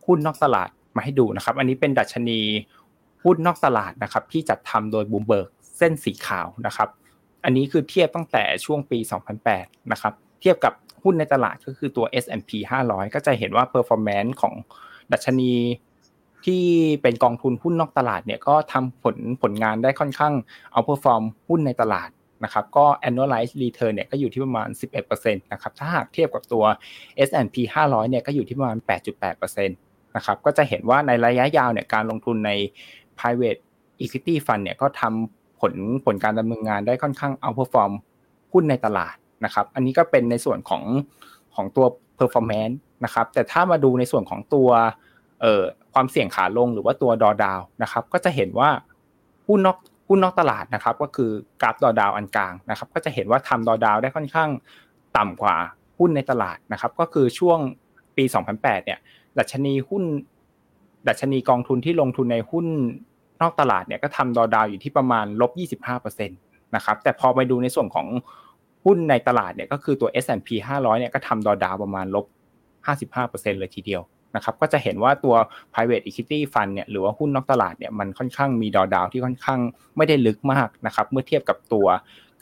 [0.06, 2.42] หุ้นนอกตลาดมาให้ดูนะครับ อันนี้เป็นดัชนี
[3.24, 6.90] หุ้นนอกตลาดนะครับ ที่จัดทำโดยบูมเบิร์กเส้นสีขาวนะครับ
[7.44, 9.00] อันนี้คือเทียบตั้งแต่ช่วงปี
[9.46, 12.52] 2008 นะครับ เทียบกับหุ้นในตลาดก็คือตัว S&P
[12.84, 14.54] 500 ก็จะเห็นว่า performance ของ
[15.14, 15.54] ดัชนี
[16.46, 16.64] ที่
[17.02, 20.34] เป็นกองทุนหุ้นนอกตลาดเนี่ยก็ทำผลผลงานได้ค่อนข้าง
[20.72, 22.10] outperform หุ้นในตลาด
[22.44, 24.70] นะครับก็ annualized return เนี่ยก็อยู่ที่ประมาณ
[25.06, 26.64] 11%นะครับถ้าหากเทียบกับตัว
[27.28, 28.78] S&P 500เนี่ยก็อยู่ที่ประมาณ
[29.28, 32.52] 8.8%นะครับก็จะเห็นว่าในระยะยาวเนี่ยการลงทุนใน
[33.20, 33.60] private
[34.04, 35.74] equity fund เนี่ยก็ทำผล
[36.06, 37.92] ผลการดำเนินงานได้ค่อนข้าง outperform
[38.54, 40.84] หุ้นในตลาดนะครับอันนี้ก็เป็นในส่วนของ
[41.56, 41.86] ของตัว
[42.20, 44.70] performance นะครับแต่ถ้ามาดูในส่วนของตัว
[45.42, 45.64] เอ่อ
[45.94, 48.70] ความเสี่ยงขาลงหรือว่าตัวดอดาวนะครับก็จะเห็นว่า
[49.48, 54.50] หุ้นนอกหุ้นนอกตลาดนะครับก็คือกราฟดอดาวอันกลางนะครับก็จะเห็นว่าทำดอดาวได้ค่อนข้าง
[55.18, 55.56] ต่ำกว่า
[56.00, 57.60] หุ้นในตลาดนะครับก็คือช่วง
[58.18, 58.24] ปี
[58.56, 59.00] 2008 เนี่ย
[59.38, 60.04] ดัชนีหุ้น
[61.08, 62.66] ดัชนีกองทุนที่ลงทุนในหุ้น
[63.42, 65.52] นอกตลาดเนี่ยก็ทำดอดาวอยู่ที่ประมาณลบ
[65.90, 68.08] 25%นะครับแต่พอไปดูในส่วนของ
[68.86, 72.26] หุ้นในตลาดเนี่ยก็คือตัว S&P 500 เนี่ยก็ทำดอดาวประมาณลบ
[72.88, 74.02] 55%เลยทีเดียว
[74.36, 75.36] นะครับก็จะเห็นว่าตัว
[75.74, 79.60] private equity fund เนี่ยหรือว่าหุ้นนอกตลาดเนี่ยมันค่อนข้างมีดอดาวที่ค่อนข้าง
[79.98, 81.88] ไม่ได้ลึกมากนะครับเมื่อเทียบกับตัว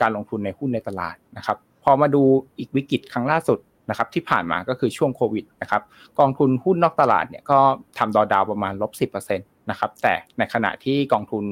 [0.02, 2.24] การลงทุนในหุ้นในตลาดนะครับพอมาดู
[2.60, 5.82] อีกวิกฤตครั้งล่าสุดนะครับที่ผ่านมาก็คือช่วงโควิดนะครับ
[6.20, 7.60] กองทุนหุ้นนอกตลาดเนี่ยก็
[7.98, 9.06] ทำดอดาวประมาณลบสิ
[9.70, 11.44] นะครับแต่ในขณะที่กองทุน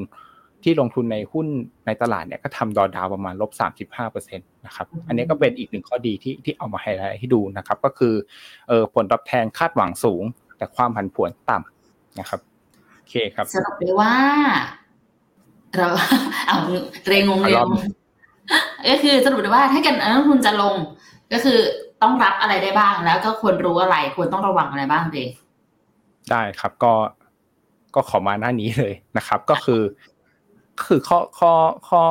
[0.63, 1.47] ที่ลงทุนในหุ้น
[1.85, 8.13] ในตลาดเนี่ยก็ทำดอดาวประมาณลบสามสิบห้าเปอร์เซ็นตนะครับอันนี้ก็เป็นอีกหนึ่งข้อดีที่ที่เอามาให้ให้ดูนะครับ ก็คือ
[8.67, 10.23] เออผลตอบแทนคาดหวังสูง
[10.57, 12.39] แต่ความผันผวนต่ำนะครับ
[12.97, 14.13] โอเคครับสรุปเลยว่า
[15.77, 15.87] เรา
[16.47, 16.57] เอา
[17.07, 17.69] เรงงเรง
[18.89, 20.75] ก็คือสรุปเลยว่าถ้าเกิดนักลงทุนจะลง
[21.33, 21.59] ก็คือ
[22.01, 25.27] ต้องรับอะไรได้บ้างแล้วก็ควรรู้อะไรควรต้องระวังอะไรบ้างเดย
[26.31, 26.93] ได้ครับก็
[27.95, 29.81] ก็ขอมาหน้านี้เลยนะครับ ก็คือ
[30.85, 31.53] คือข้อข้อ
[31.89, 32.01] ข้อ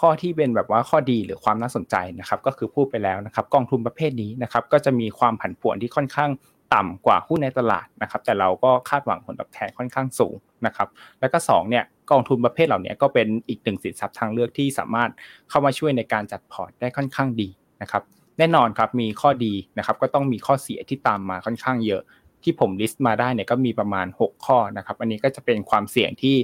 [0.00, 6.30] ข้อที่เป็นแบบว่าข้อดีหรือความน่าสนใจนะครับก็คือพูดไปแล้วนะครับกองทุนประเภทนี้นะครับก็จะมีความผันผวนที่ค่อนข้าง
[6.74, 10.34] ต่ำกว่าหุ้นในตลาดนะครับแต่เราก็คาดหวังผลตอบแทนค่อนข้างสูง
[10.66, 10.88] นะครับ
[11.20, 15.10] แล้วก็2เนี่ยกองทุนประเภทเหล่านี้ก็เป็นอีกหนึ่งสินทรัพย์ทางเลือกที่สามารถ
[15.50, 17.48] เข้ามาช่วยในการจัดพอร์ตได้ค่อนข้างดี
[17.82, 18.02] นะครับ
[18.38, 22.02] แน่นอนครับมีข้อดีนะครับก็ต้องมีข้อเสียที่ตามมาค่อนข้างเยอะ
[22.42, 26.36] ที่ผม list มาได้เนี่ยก็มีประมาณ 6 ข้อนะครับ อันนี้ก็จะเป็นความเสี่ยงที่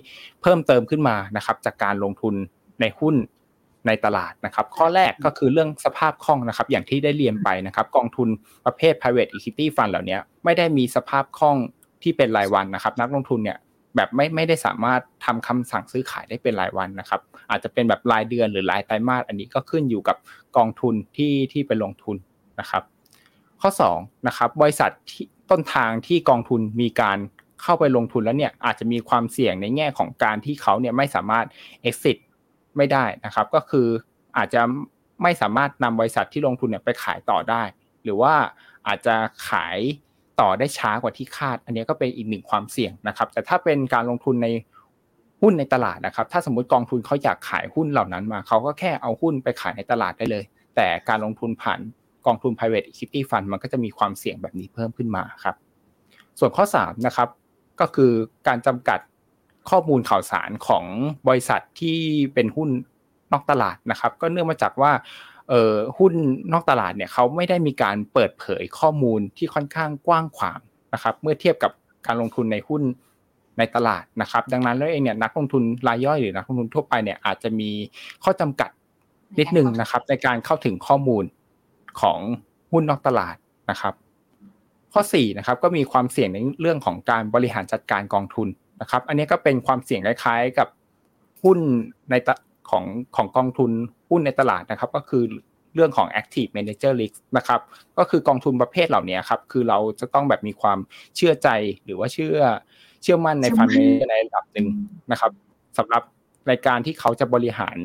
[0.42, 2.34] เพิ่มเติมขึ้นมานะครับจากการลงทุน
[2.80, 3.14] ในหุ้น
[3.86, 8.28] ในตลาดนะครับ ข้อแรกก็คือเรื่องสภาพคล่องนะครับ อย่างที่ได้เรียนไปนะครับ กองทุน
[8.66, 11.56] ประเภท private equity fund เหล่านี้ไม่ได้มีสภาพคล่อง
[12.02, 13.58] ที่เป็นรายวันนะครับ นักลงทุนเนี่ย
[13.96, 20.16] แบบไม่ไม่ได้สามารถทำคำสั่งซื้อขายได้เป็นรายวันนะครับ อาจจะเป็นแบบรายเดือนหรือรายไตรมาสอันนี้ก็ขึ้นอยู่กับ
[20.56, 22.16] กองทุนที่ที่ไปลงทุน
[22.60, 22.82] นะครับ
[23.60, 27.18] ข้อ2นะครับบริษัทที่ต้นทางที่กองทุนมีการ
[27.62, 31.46] เข้าไปลงทุนแล้วเนี่ยอาจจะมีความเสี่ยงในแง่ของการที่เขาเนี่ยไม่สามารถ
[31.88, 32.16] exit
[32.76, 33.86] ไม่ได้นะครับ ก็คือ
[34.36, 34.62] อาจจะ
[35.22, 37.62] ไม่สามารถนำบริษัทที่ลงทุนเนี่ยไปขายต่อได้
[38.04, 38.34] หรือว่า
[38.86, 39.14] อาจจะ
[39.48, 39.78] ขาย
[40.40, 44.48] ต่อได้ช้ากว่าที่คาด อันนี้ก็เป็นอีกหนึ่งความเสี่ยงนะครับ แต่ถ้าเป็นการลงทุนใน
[45.42, 50.44] หุ้นในตลาดนะครับ ถ้าสมมติกองทุนเขาอยากขายหุ้นเหล่านั้นมา เขาก็แค่เอาหุ้นไปขายในตลาดได้เลย
[50.76, 51.80] แต่การลงทุนผ่าน
[52.26, 55.56] กองทุน private equity fund มันก็จะมีความเสี่ยงแบบนี้เพิ่มขึ้นมาครับ
[56.38, 57.28] ส่วนข้อ3นะครับ
[57.80, 58.12] ก็คือ
[58.48, 59.00] การจำกัด
[59.70, 60.84] ข้อมูลข่าวสารของ
[61.28, 61.98] บริษัทที่
[62.34, 62.68] เป็นหุ้น
[63.32, 64.92] นอกตลาดนะครับ ก็เนื่องมาจากว่า
[65.98, 66.12] หุ้น
[66.52, 70.60] นอกตลาดเนี่ยเขาไม่ได้มีการเปิดเผยข้อมูลที่ค่อนข้างกว้างขวาง
[70.94, 71.72] นะครับ เมื่อเทียบกับ
[72.06, 72.82] การลงทุนในหุ้น
[73.58, 77.70] ในตลาดนะครับ ดังนั้นแล้วเองเนี่ยนักลงทุนรายย่อยหรือนักลงทุนทั่วไปเนี่ยอาจจะมี
[78.24, 78.70] ข้อจำกัด
[79.38, 81.24] นิดนึงนะครับ ในการเข้าถึงข้อมูล
[82.00, 82.18] ของ
[82.72, 83.36] หุ้นนอกตลาด
[83.70, 83.94] นะครับ
[84.92, 88.48] ข้อ4นะครับก็มีความเสี่ยงในเรื่องของการบริหารจัดการกองทุน
[88.80, 90.68] นะครับ อันนี้ก็เป็นความเสี่ยงคล้ายๆกับ
[91.42, 91.58] หุ้น
[92.10, 92.14] ใน
[92.70, 92.84] ของ
[93.16, 93.70] ของกองทุน
[94.10, 95.22] หุ้นในตลาดนะครับ ก็คือ
[95.74, 97.60] เรื่องของ active manager risk นะครับ
[97.98, 100.78] ก็คือกองทุนประเภทเหล่านี้ครับ คือเราจะต้องแบบมีความ
[101.16, 101.48] เชื่อใจ
[101.84, 102.38] หรือว่าเชื่อ
[103.02, 103.78] เชื่อมั่นในฟันเม
[104.10, 104.66] ในระดับหนึ่ง
[105.10, 105.30] นะครับ
[105.78, 106.02] สำหรับ
[106.50, 107.78] รายการที่เขาจะบริหาร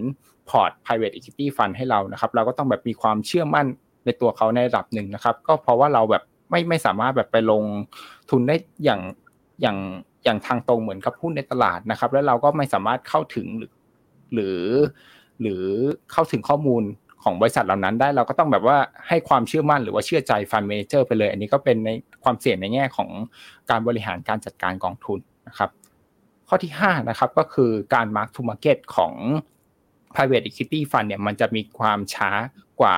[0.49, 3.67] พอร์ต private equity fund ให้เรานะครับ เราก็ต้องแบบมีความเชื่อมั่น
[4.05, 7.63] ในตัวเขาในระดับหนึ่งนะครับ ก็เพราะว่าเราแบบไม่ไม่สามารถแบบไปลง
[8.29, 9.01] ทุนได้อย่าง
[9.61, 9.77] อย่าง
[10.23, 13.71] อย่างทางตรงเหมือนกับหุ้นในตลาดนะครับ แล้วเราก็ไม่สามารถเข้าถึงหรือ
[14.33, 14.61] หรือ
[15.41, 15.63] หรือ
[16.11, 16.83] เข้าถึงข้อมูล
[17.23, 21.89] ของบริษัทเหล่านั้นได้เราก็ต้องแบบว่าให้ความเชื่อมั่นหรือว่าเชื่อใจฟันเมเจอร์ไปเลย อันนี้ก็เป็นใน
[22.23, 23.09] ความเสี่ยงในแง่ของ
[23.69, 25.69] การบริหารการจัดการกองทุนนะครับ
[26.47, 29.13] ข้อที่5นะครับก็คือการ mark to market ของ
[30.13, 32.31] private equity fund เนี่ยมันจะมีความช้า
[32.81, 32.97] กว่า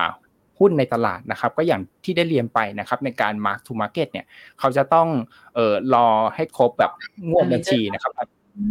[0.62, 4.26] หุ้นในตลาดนะครับ ก็อย่างที่ได้เรียนไปนะครับ ในการ mark to market เนี่ย
[4.58, 5.08] เขาจะต้อง
[5.54, 6.92] เอ่อรอให้ครบแบบ
[7.30, 8.12] งวดบัญชีนะครับ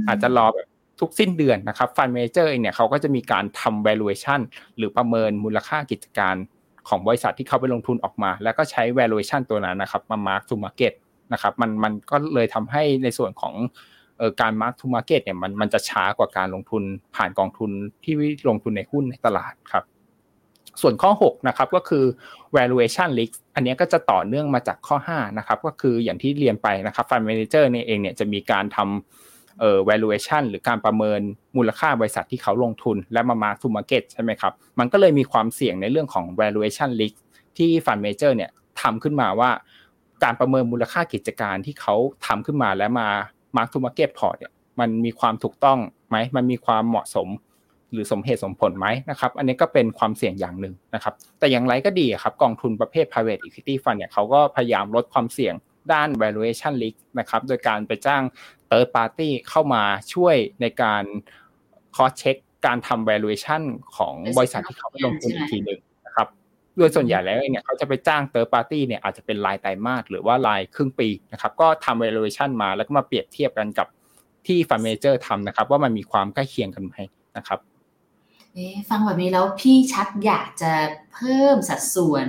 [0.07, 0.67] อาจจะรอแบบ
[0.99, 4.39] ทุกสิ้นเดือนนะครับฟันเมเจอร์เองเนี่ยเขาก็จะมีการทำ valuation
[4.77, 6.35] หรือประเมินมูลค่ากิจการ
[6.89, 10.93] ของบริษัทที่เขาไปลงทุนออกมา แล้วก็ใช้ valuation ตัวนั้นนะครับ มา mark to market
[11.33, 13.55] นะครับมันมันก็เลยทำให้ในส่วนของ
[14.41, 16.83] การ mark to market เนี่ยมันมันจะช้ากว่าการลงทุน
[17.15, 17.71] ผ่านกองทุน
[18.03, 18.13] ที่
[18.49, 19.83] ลงทุนในหุ้นในตลาดครับ
[20.81, 22.03] ส่วนข้อ6นะครับก็คือ
[22.57, 31.19] valuation risk อันนี้ก็จะต่อเนื่องมาจากข้อ5นะครับก็คืออย่างที่เรียนไปนะครับ fund manager เนี่ยเองเนี่ยจะมีการทำเอ่อ valuation หรือการประเมิน
[31.57, 37.15] มูลค่าบริษัทที่เขาลงทุนและมา mark to market ใช่ไหมครับมันก็เลยมีความเสี่ยงในเรื่องของ valuation risk
[37.57, 39.51] ที่ fund manager เนี่ยทำขึ้นมาว่า
[40.23, 43.07] การประเมินมูลค่ากิจการที่เขาทำขึ้นมาและมา
[43.55, 47.27] mark to market port เนี่ยมันมีความถูกต้องไหมมันมีความเหมาะสม
[47.91, 55.53] หรือสมเหตุสมผลไหมนะครับอันนี้ก็เป็นความเสี่ยงอย่างหนึ่งนะครับแต่อย่างไรก็ดีครับกองทุนประเภท private equity fund เนี่ยเขาก็พยายามลดความเสี่ยง
[55.93, 58.23] ด้าน valuation risk นะครับโดยการไปจ้าง
[58.69, 61.03] third party เข้ามาช่วยในการ
[61.95, 63.61] cost check การทำ valuation
[63.95, 66.27] ของบริษัทที่เขาไปลงทุนอีกทีหนึ่งนะครับ
[66.77, 73.87] โดยส่วนใหญ่แล้วเนี่ยเขาจะไปจ้าง third party เนี่ยอาจจะเป็นรายไตรมาสหรือว่ารายครึ่งปีนะครับก็ทำ valuation มาแล้วก็มาเปรียบเทียบกันกับ
[74.47, 76.95] ที่ fund manager ทำนะครับว่ามันมีความใกล้เคียงกันไหม
[77.37, 77.70] นะครับเอ๊
[78.89, 80.71] ฟังแบบนี้แล้วพี่ชักอยากจะ
[81.13, 82.25] เพิ่มสัดส่วน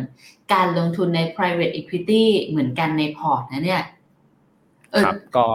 [0.52, 3.82] การลงทุนใน private equity เหมือนกันในพอร์ตนะเนี่ย
[5.04, 5.46] ครับก็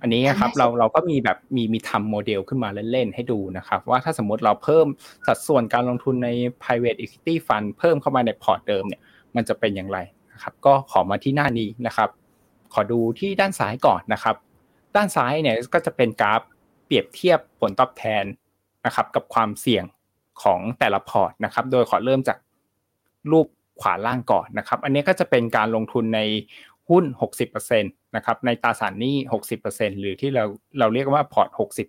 [0.00, 4.86] อันนี้ครับเราเราก็มีแบบมีมีทำโมเดลขึ้นมาเล่นๆให้ดูนะครับ ว่าถ้าสมมติเราเพิ่ม
[5.26, 6.28] สัดส่วนการลงทุนใน
[6.62, 9.00] private equity fund เพิ่มเข้ามาในพอร์ตเดิมเนี่ย
[9.36, 9.98] มันจะเป็นอย่างไร
[10.32, 12.08] นะครับก็ขอมาที่หน้านี้นะครับ
[12.74, 14.36] ขอดูที่ด้านซ้ายก่อนนะครับ
[14.96, 16.40] ด้านซ้ายเนี่ยก็จะเป็นกราฟ
[16.86, 18.24] เปรียบเทียบผลตอบแทน
[18.86, 19.84] นะครับ กับความเสี่ยง
[20.42, 22.38] ของแต่ละพอร์ตนะครับ โดยขอเริ่มจาก
[23.30, 23.46] รูป
[23.80, 26.20] ขวาล่างก่อนนะครับ อันนี้ก็จะเป็นการลงทุนใน
[26.88, 27.04] หุ้น
[27.40, 29.16] 60%นะครับ ในตราสารหนี้
[29.58, 30.44] 60%หรือที่เรา
[30.78, 31.48] เราเรียกว่าพอร์ต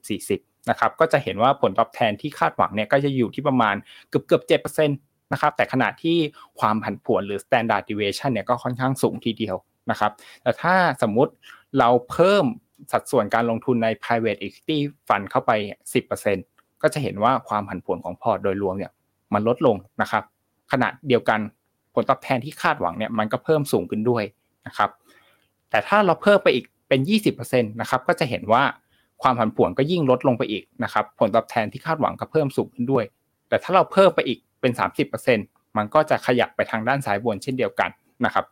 [0.09, 3.75] 60-40 นะครับ ก็จะเห็นว่าผลตอบแทนที่คาดหวังเนี่ยก็จะอยู่ที่ประมาณ
[4.09, 4.43] เกือบเกือบ
[4.77, 6.17] 7%นะครับ แต่ขณะที่
[6.59, 9.55] ความผันผวนหรือ standard deviation เนี่ยก็ค่อนข้างสูงทีเดียว
[9.91, 10.11] นะครับ
[10.43, 11.33] แต่ถ้าสมมุติ
[11.79, 12.45] เราเพิ่ม
[12.91, 15.51] สัดส่วนการลงทุนใน private equity fund เข้าไป
[15.93, 16.52] 10%
[16.83, 18.91] ก็จะเห็นว่าความผันผวนของพอร์ตโดยรวมเนี่ย
[19.33, 20.23] มันลดลงนะครับ
[20.71, 21.39] ขณะเดียวกัน
[21.93, 24.23] ผลตอบแทนที่คาดหวังเนี่ยมันก็เพิ่มสูงขึ้นด้วย
[24.67, 24.89] นะครับ
[25.69, 26.99] แต่ถ้าเราเพิ่มไปอีกเป็น
[27.31, 28.63] 20%นะครับก็จะเห็นว่า
[29.21, 33.03] ความผันผวนก็ยิ่งลดลงไปอีกนะครับผลตอบแทนที่คาดหวังก็เพิ่มสูงขึ้นด้วย
[33.49, 34.71] แต่ถ้าเราเพิ่มไปอีกเป็น
[35.25, 37.89] 30%มันก็จะขยับไปทางด้านซ้ายบนเช่นเดียวกัน
[38.25, 38.45] นะครับ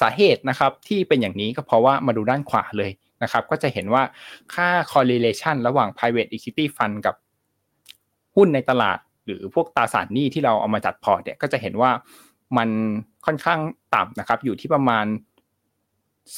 [0.00, 2.90] สาเหตุนะครับที่เป็นอย่างนี้ก็เพราะว่ามาดูด้านขวาเลย
[3.22, 4.02] นะครับก็จะเห็นว่า
[4.54, 7.14] ค่า correlation ระหว่าง private equity fund กับ
[8.36, 11.90] หุ้นในตลาด หรือพวกตราสารหนี้ที่เราเอามาจัดพอร์ตเนี่ยก็จะเห็นว่า
[12.56, 12.68] มัน
[13.26, 13.60] ค่อนข้าง
[13.94, 15.06] ต่ำนะครับ อยู่ที่ประมาณ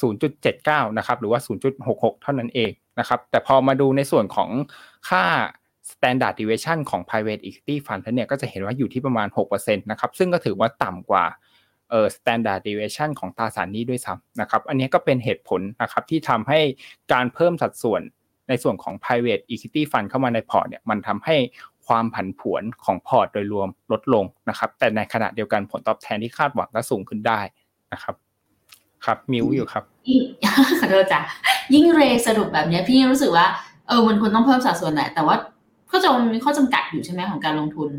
[0.03, 1.39] 0.79 นะครับ หรือว่า
[1.81, 4.49] 0.66 เท่านั้นเองนะครับ แต่พอมาดูในส่วนของ
[5.09, 5.23] ค่า
[5.91, 11.25] standard deviation ของ private equity fund แล้วเนี่ยก็จะเห็นว่าอยู่ที่ประมาณ 6%นะครับ ซึ่งก็ถือว่าต่ำกว่า
[11.89, 16.59] เออ standard deviation ของตราสารหนี้ด้วยซ้ำนะครับ อันนี้ก็เป็นเหตุผลนะครับที่ทำให้
[17.13, 18.01] การเพิ่มสัดส่วน
[18.49, 21.35] ในส่วนของ private equity fund เข้ามาในพอร์ตเนี่ยมันทำให้
[21.87, 27.39] ความผันผวนของพอร์ตโดยรวมลดลงนะครับ แต่ในขณะเดียวกันผลตอบแทนที่คาดหวังก็สูงขึ้นได้
[27.93, 28.15] นะครับ
[29.05, 30.19] ครับมิวอยู่ครับยิ่ง
[30.79, 31.19] ขอโทษจ้ะ
[31.73, 33.45] ยิ่งเรสรุปแบบเนี้ยพี่รู้สึกว่า
[33.87, 35.35] เออมันควรต้องเพิ่มสัดส่วนแหละแต่ว่า
[35.91, 37.89] ก็จะมีข้อจำกัดอยู่ใช่ไหมของการลงทุน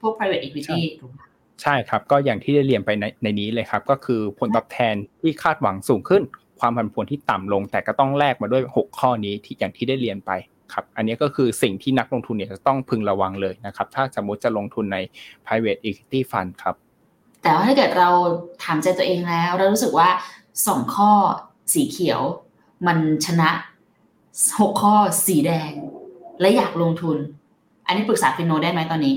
[0.00, 1.20] พวก private equity ถูกไหม
[1.62, 6.22] ใช่ครับ ก็อย่างที่ได้เรียนไปในในนี้เลยครับ ก็คือผลตอบแทนที่คาดหวังสูงขึ้น
[6.60, 10.30] ความผันผวนที่ต่ำลง แต่ก็ต้องแลกมาด้วย 6 ข้อนี้ที่อย่างที่ได้เรียนไป
[10.74, 14.98] ครับอันนี้ก็คือสิ่งที่นักลงทุนเนี่ยจะต้องพึงระวังเลยนะครับ ถ้าสมมติจะลงทุนใน
[15.44, 16.74] private equity fund ครับ
[17.42, 18.10] แต่ว่าถ้าเกิดเรา
[18.62, 20.08] ถามใจตัวเองแล้ว เรารู้สึกว่า
[20.66, 21.10] สองข้อ
[21.74, 22.20] สีเขียว
[22.86, 23.50] มันชนะ
[24.60, 24.94] หกข้อ
[25.26, 25.72] สีแดง
[26.40, 27.16] และอยากลงทุน
[27.86, 29.16] อันนี้ปรึกษา Finno ได้ไหมตอนนี้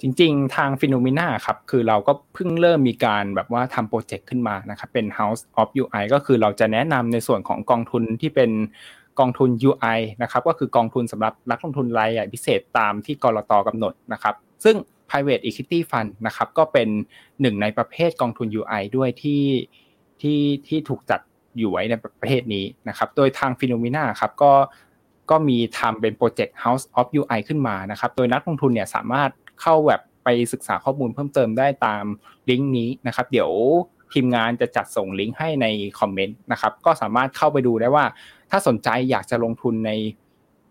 [0.00, 8.50] จริงๆ ทาง Finnomena ครับ คือเราก็เพิ่งเริ่มมีการแบบว่าทำโปรเจกต์ขึ้นมานะครับ เป็น House of UI ก็คือเราจะแนะนำในส่วนของกองทุนที่เป็น
[9.20, 14.76] กองทุน UI นะครับก็คือกองทุนสำหรับนักลงทุนรายใหญ่พิเศษตามที่กลตกำหนดนะครับ ซึ่ง
[15.08, 16.88] private equity fund นะครับก็เป็น
[17.40, 19.44] หนึ่งในประเภทกองทุน UI ด้วยที่
[20.20, 21.20] ที่ที่ถูกจัด
[21.58, 24.52] อยู่ไว้ในประเภทนี้นะครับ โดยทางฟิโนเมนาครับก็
[25.30, 29.30] ก็มีทำเป็นโปรเจกต์ House of UI ขึ้นมานะครับ โดยนักลงทุนเนี่ยสามารถ
[29.60, 32.04] เข้าแบบไปศึกษาข้อมูลเพิ่มเติมได้ตาม
[32.50, 33.50] ลิงก์นี้นะครับ เดี๋ยว
[34.12, 35.66] ทีมงานจะจัดส่งลิงก์ให้ใน
[36.00, 38.04] คอมเมนต์นะครับก็สามารถเข้าไปดูได้ว่า
[38.50, 39.92] ถ้าสนใจอยากจะลงทุนใน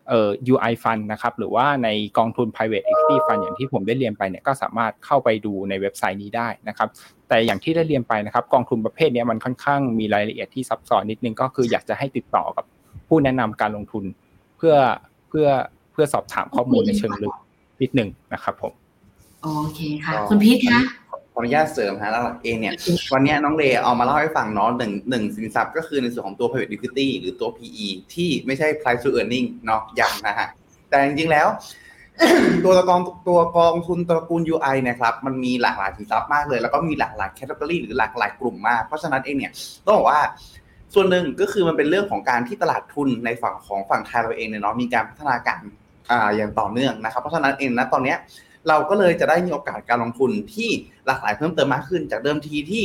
[0.09, 6.89] เอ่อ UI fund นะครับหรือว่าในกองทุน private equity fund อย่างที่ผมได้เรียนไปเนี่ยก็สามารถเข้าไปดูในเว็บไซต์นี้ได้นะครับ
[7.27, 12.65] แต่อย่างที่ได้เรียนไปนะครับ กองทุนประเภทนี้มันค่อนข้างมีรายละเอียดที่ซับซ้อนนิดนึงก็คืออยากจะให้ติดต่อกับ
[13.07, 14.03] ผู้แนะนำการลงทุน
[14.57, 14.75] เพื่อ
[15.29, 15.47] เพื่อ
[15.91, 17.33] เพื่อสอบถามข้อมูลในเชิงลึก
[17.81, 18.73] นิดหนึ่งนะครับผม
[19.43, 20.79] โอเคค่ะ คุณพีทคะ
[21.39, 22.73] ออนุญาตเสริมฮะแล้วเองเนี่ย
[23.13, 30.47] วันนี้น้องเลเอามาเล่าให้ฟังเนาะหนึ่งหนึ่งสินทรัพย์ก็คือในส่วนของตัว private equity หรือตัว PE ที่ไม่ใช่ price to earning เนาะยังนะฮะ
[30.89, 31.47] แต่จริงๆแล้ว
[32.65, 39.51] ตัวกองตัวกองทุนตระกูล UI เนะครับ มันมีหลากหลายสินทรัพย์มากเลย แล้วก็มีหลากหลายแคตตาล็อหรือหลากหลายกลุ่มมาก เพราะฉะนั้นเองเนี่ย
[39.85, 40.21] ต้องบอกว่า
[40.93, 45.61] ส่วนหนึ่งก็คือมันเป็นเรื่องของการที่ตลาดทุนในฝั่งของฝั่งไทยเราเองเนี่ยเนาะมีการพัฒนาการ
[46.11, 48.17] อ่าอย่างต่อเนื่องนะครับ เพราะฉะนั้นเองนะตอนเนี้ย
[48.67, 50.69] เราก็เลยจะได้มีโอกาสการลงทุนที่
[51.05, 52.83] หลากหลายเพิ่มเติมมากขึ้น จากเดิมทีที่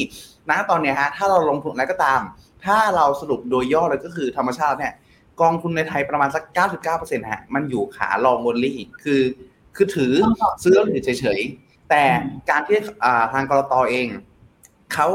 [0.50, 2.20] ณตอนนี้ฮะถ้าเราลงทุนอะไรก็ตาม
[2.64, 4.94] ถ้าเราสรุปโดยย่อเลยก็คือธรรมชาติเนี่ย
[5.40, 6.42] กองทุนในไทยประมาณสัก
[6.87, 9.22] 99%ฮะมันอยู่ขาลองบนลี่คือ
[9.76, 10.12] คือถือ
[10.62, 12.02] ซื้อแล้วถือเฉยๆ แต่
[12.50, 12.78] การที่
[13.32, 14.06] ทางกรตเอง
[14.94, 15.08] เขา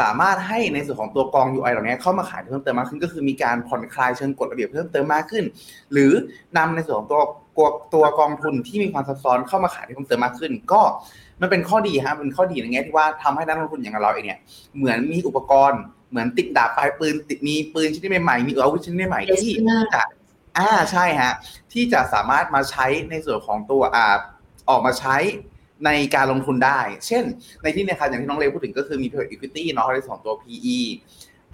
[0.00, 5.44] สามารถให้ในส่วนของตัวกอง UI เหล่านี้เข้ามาขายเพิ่มเติมมากขึ้น ก็คือมีการผ่อนคลายเชิงกฎระเบียบเพิ่มเติมมากขึ้น
[5.92, 6.12] หรือ
[6.56, 7.20] นำในส่วนของตัว
[7.58, 10.80] ตัวตัวกองทุนที่มีความซับซ้อนเข้ามาขายเพิ่มเติมมากขึ้น ก็
[11.40, 14.38] มันเป็นข้อดีฮะเป็นข้อดีในแง่ที่ว่าทำให้นักลงทุนอย่างเราเองเนี่ย
[14.76, 19.52] เหมือนมีอุปกรณ์เหมือนติดดาบปลายปืนติดมีปืนชนิดใหม่ๆมีอาวุธชนิดใหม่ๆที่
[19.94, 20.02] จะ
[20.58, 21.32] อ่าใช่ฮะ
[21.72, 24.16] ที่จะสามารถมาใช้ในส่วนของตัวอ่า
[24.70, 25.16] ออกมาใช้
[25.86, 27.24] ในการลงทุนได้ เช่น
[27.62, 30.78] ในที่เนี้ครับอย่างที่น้องเลพูดถึงก็คือมี private equity เนาะในส่วนของตัว PE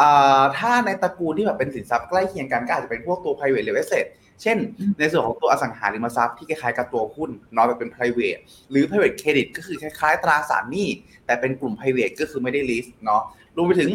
[0.01, 4.09] อ่าถ้าในตระกูลที่แบบเป็นสินทรัพย์ใกล้เคียงกันก็อาจจะเป็นพวกตัว private real estate
[4.42, 4.57] เช่น
[4.99, 10.88] ในส่วนของตัวอสังหาริมทรัพย์ที่คล้ายๆกับตัวหุ้นเนาะแบบเป็น private หรือ private credit ก็คือคล้ายๆ ตราสารหนี้
[11.27, 13.23] แต่เป็นกลุ่ม private ก็คือไม่ได้ list เนาะ
[13.57, 13.90] รวมไปถึง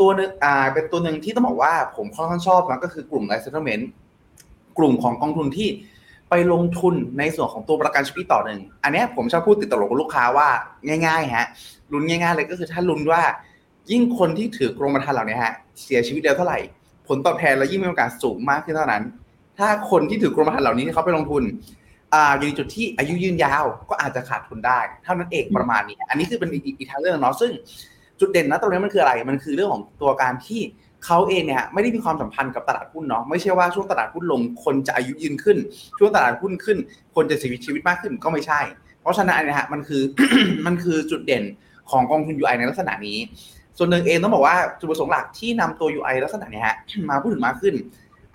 [0.00, 3.84] ตัวนึงอ่าเป็นตัวหนึ่งที่ต้องบอกว่าผมค่อนข้างชอบนะก็คือกลุ่ม life settlement
[4.78, 5.68] กลุ่มของกองทุนที่
[6.30, 10.48] ไปลงทุนในส่วนของตัวประกันชีวิตต่อหนึ่ง อันเนี้ยผมชอบพูดติดตลกกับลูกค้าว่า
[11.06, 11.46] ง่าย ๆ ฮะ
[11.92, 13.22] ลุ้นง่าย ๆ เลยก็คือถ้าลุ้นว่า
[13.90, 15.52] ยิ่งคนที่ถือกรมธรรม์เหล่านี้ฮะ
[15.82, 16.58] เสียชีวิตเร็วเท่าไหร่
[17.08, 19.02] ผลตอบแทนเรายิ่งมีโอกาสสูงมากขึ้นเท่านั้น
[19.58, 21.42] ถ้าคนที่ถือกรมธรรม์เหล่านี้เขาไปลงทุน
[22.14, 27.50] อ่าอยู่ในจุดที่อายุยืนยาวก็อาจจะขาดทุนได้ เท่านั้นเองประมาณนี้ อันนี้คือเป็นอีกอีกทางเรื่องเนาะซึ่ง
[28.20, 30.60] จุดเด่นนะตรงนี้มันคืออะไร มันคือเรื่องของตัวการที่
[31.06, 35.56] เขาเองเนี่ยไม่ได้มีความสัมพันธ์กับตลาดหุ้นเนาะไม่ใช่ว่าช่วงตลาดหุ้นลงคนจะอายุยืนขึ้น
[35.98, 36.78] ช่วงตลาดหุ้นขึ้น
[37.14, 38.60] คนจะเสียชีวิตมากขึ้นก็ไม่ใช่
[39.00, 40.02] เพราะฉะนั้นนะฮะมันคือ
[40.66, 41.44] มันคือจุดเด่น
[41.90, 43.18] ของกองทุน UI ในลักษณะนี้
[43.78, 46.76] ส่วนหนึ่งเองต้องบอกว่าจุดประสงค์หลักที่นำตัว UI ลักษณะเนี้ยฮะ
[47.10, 47.74] มาพูดถึงมากขึ้น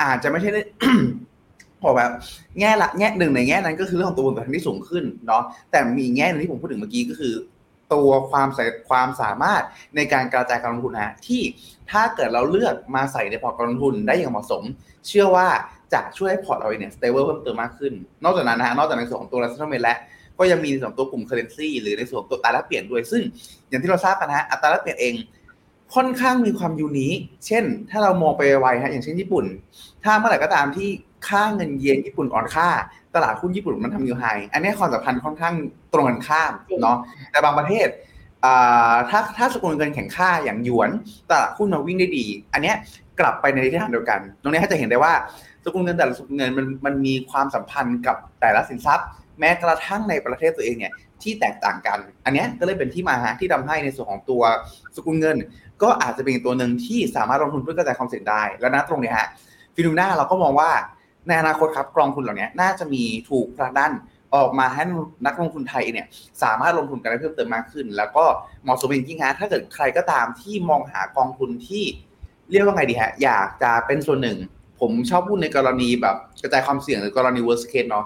[0.01, 0.49] อาจจะไม่ใช่
[1.83, 2.11] บอกแบบ
[2.59, 7.33] แง่ละแง่หนึ่งในแง่นั้นก็คือเรื่องของตัวบนตัวที่สูงขึ้นเนาะแต่มีแง่หนึงที่ผมพูดถึงเมื่อกี้ก็คือ
[7.93, 9.63] ตัวความใส่ความสามารถ
[9.95, 11.41] ในการกระจายการลงทุนนะที่
[11.91, 14.63] ถ้าเกิดเราเลือกมาใส่ในพอร์ตการลงทุนได้อย่างเหมาะสม
[15.07, 15.47] เชื่อว่า
[15.93, 19.97] จะช่วยให้พอร์ตเราเนี่ย stable เพิ่มเติมมากขึ้น นอกจากนั้นนะฮะนอกจากในส่วนของตัว settlement และ
[20.39, 23.21] ก็ยังมีในส่วนของตัวกลุ่ม currency หรือในส่วนตัวอัตราแลกเปลี่ยนด้วยซึ่ง
[23.69, 25.13] อย่างที่เราทราบกันนะฮะอัตราแลกเปลี่ยนเอง
[25.95, 27.13] ค่อนข้างมีความยูนิค
[27.47, 29.45] เช่น ถ้าเรามองไปไวๆฮะอย่างเช่นญี่ปุ่น
[30.03, 30.89] ถ้าเมื่อไหร่ก็ตามที่
[31.27, 32.67] ค่าเงินเยนญี่ปุ่นอ่อนค่า
[33.15, 35.55] ตลาดหุ้นญี่ปุ่นมันทำนิวไฮอันนี้ความสัมพันธ์ค่อนข้าง
[35.93, 36.97] ตรงกันข้ามเนาะ
[37.31, 37.87] แต่บางประเทศ
[38.45, 40.89] อ่าถ้าถ้าสกุลเงินแข่งค่าอย่างหยวน
[41.29, 42.75] ตลาดหุ้นมาวิ่งได้ดี อันเนี้ย
[43.19, 45.13] กลับไปในทิศทางเดียวกัน ตรงนี้ถ้าจะเห็นได้ว่า
[45.65, 49.07] สกุลเงินแต่ละสกุลเงินมันมันมีความสัมพันธ์กับแต่ละสินทรัพย์
[49.39, 54.43] แม้กระทั่งในประเทศตัวเองเนี่ยที่แตกต่างกัน อันเนี้ยก็เลยเป็นที่มาฮะที่ทำให้ในส่วนของตัว
[54.95, 55.37] สกุลเงิน
[55.83, 59.27] ก็อาจจะเป็นตัวหนึ่งที่สามารถลงทุนเพื่อกระจายความเสี่ยงได้ แล้วนะตรงนี้ฮะ
[59.75, 60.71] ฟิโนน่าเราก็มองว่า
[61.27, 63.91] ในอนาคตครับกองทุนเหล่านี้น่าจะมีถูกผลักดัน
[64.35, 64.83] ออกมาให้
[65.25, 66.07] นักลงทุนไทยเนี่ย
[66.43, 68.25] สามารถลงทุนกันได้เพิ่มเติมมากขึ้น แล้วก็
[68.63, 71.83] เหมาะสมจริงๆฮะถ้าเกิดใครก็ตามที่มองหากองทุนที่
[72.51, 74.37] เรียกว่าไงดีฮะอยากจะเป็นส่วนหนึ่ง
[74.79, 78.05] ผมชอบพูดในกรณีแบบกระจายความเสี่ยงหรือกรณี worst case เนาะ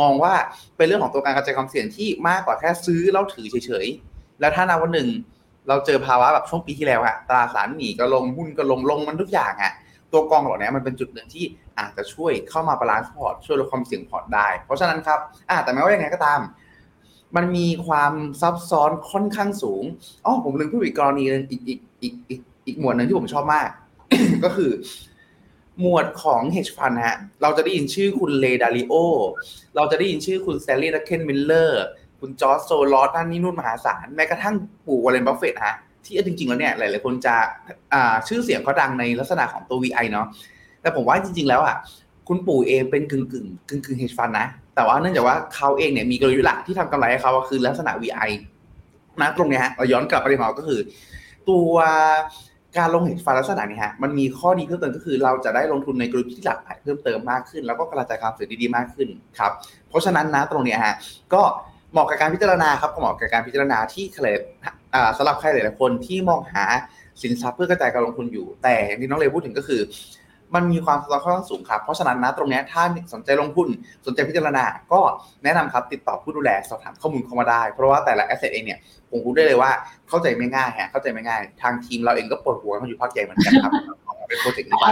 [0.00, 0.34] มองว่า
[0.76, 5.08] เป็นเรื่องของตัวการกระจายความเสี่ยงที่มากกว่าแค่ซื้อแล้วถือเฉยๆแล้วถ้าณ วันหนึ่ง
[5.68, 9.72] เราเจอภาวะแบบช่วงปีที่แล้วอะตราสารหนี้ก็ลงหุ้นก็ลงลงมันทุกอย่างอะ
[10.12, 11.44] ตัวกองเหล่านี้มันเป็นจุดหนึ่งที่
[11.78, 15.18] อาจจะช่วยเข้ามา balance พอร์ตช่วยลดความเสี่ยงพอร์ตได้ เพราะฉะนั้นครับ
[15.50, 16.40] อ่าแต่แม้ว่ายังไงก็ตาม
[17.36, 19.84] มันมีความซับซ้อนค่อนข้างสูง
[20.24, 23.68] อ๋อผมลืมพูดอีกกรณีนึงอีกอีกอีกอีกอีกหมวดหนึ่งที่ผมชอบมาก
[24.44, 24.70] ก็คือ
[25.80, 28.94] หมวดของ hedge fund ฮะเราจะได้ยินชื่อคุณเรย์ ดาลิโอ
[29.76, 31.84] เราจะได้ยินชื่อคุณสแตนลีย์ ดรักเคนมิลเลอร์
[32.22, 34.54] คุณจอร์จโซรอสนั่นนี่นู่นมหาศาลแม้กระทั่ง
[34.86, 37.34] ปู่วอร์เรนบัฟเฟตฮะที่จริงๆแล้วเนี่ยหลายๆคนจะ
[38.28, 40.26] ชื่อเสียงเขาดังในลักษณะของตัว VI เนาะ
[40.82, 41.76] แต่ผมว่าจริง ๆ แล้วอะ
[42.28, 48.30] คุณปู่เองเป็นกึ่งกึ่งกึ่งกึ่ง hedge fund นะ แต่ว่าเนื่องจากว่าเขาเองเนี่ยมีกลยุทธ์หลักที่ทำกำไรให้เขาคือลักษณะ VI
[49.20, 50.80] นะตรงเนี้ยฮะเราย้อนกลับไปที่เราก็คือ
[51.48, 51.74] ตัว
[52.78, 59.08] การลงเห็นฟันลักษณะนี้ฮะมันมีข้อดีเพิ่มเติมก็คือ เราจะได้ลงทุนในกลุ่มที่หลากหลายเพิ่มเติมมากขึ้น แล้วก็กระจายความเสี่ยงดีๆมากขึ้น
[59.38, 59.52] ครับ
[59.88, 60.94] เพราะฉะนั้นนะตรงเนี้ยฮะ
[61.34, 61.42] ก็
[61.92, 64.26] เหมาะกับการพิจารณาครับเหมาะกับการพิจารณาที่ใคร
[64.94, 66.64] อ่าสำหรับใครหลายๆคนที่มองหา
[67.22, 69.80] สินทรัพย์เพื่อกระจายการลงทุนอยู่ แต่อย่างที่น้องเลพูดถึงก็คือ
[70.54, 73.68] มันมีความซับซ้อนค่อนข้างสูงครับ เพราะฉะนั้นนะตรงเนี้ยถ้าสนใจลงทุน
[74.06, 75.00] สนใจพิจารณา ก็
[75.44, 78.78] แนะนำครับติดต่อผู้ดูแลสอบถามข้อมูลเข้ามาได้ เพราะว่าแต่ละ asset เองเนี่ย
[79.10, 79.70] ผมพูดได้เลยว่า
[80.08, 83.72] เข้าใจไม่ง่ายฮะเข้าใจไม่ง่าย ทางทีมเราเองก็ปวดหัวกันอยู่พักใหญ่เหมือนกันครับ
[84.06, 84.90] ออกมาเป็นโปรเจกต์นี้ได้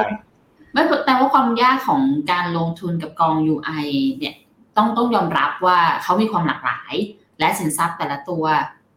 [0.73, 3.87] ไม่แต่ว่าความยากของการลงทุนกับกอง UI
[4.19, 4.35] เนี่ย
[4.81, 6.95] ต้องต้องยอมรับว่าเขามีความหลากหลาย
[7.39, 8.45] และสินทรัพย์แต่ละตัว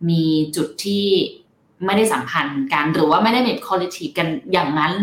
[0.09, 1.05] มีจุดที่
[1.85, 4.93] ไม่ได้สัมพันธ์กันหรือว่าไม่ได้มี correlate กันอย่างนั้น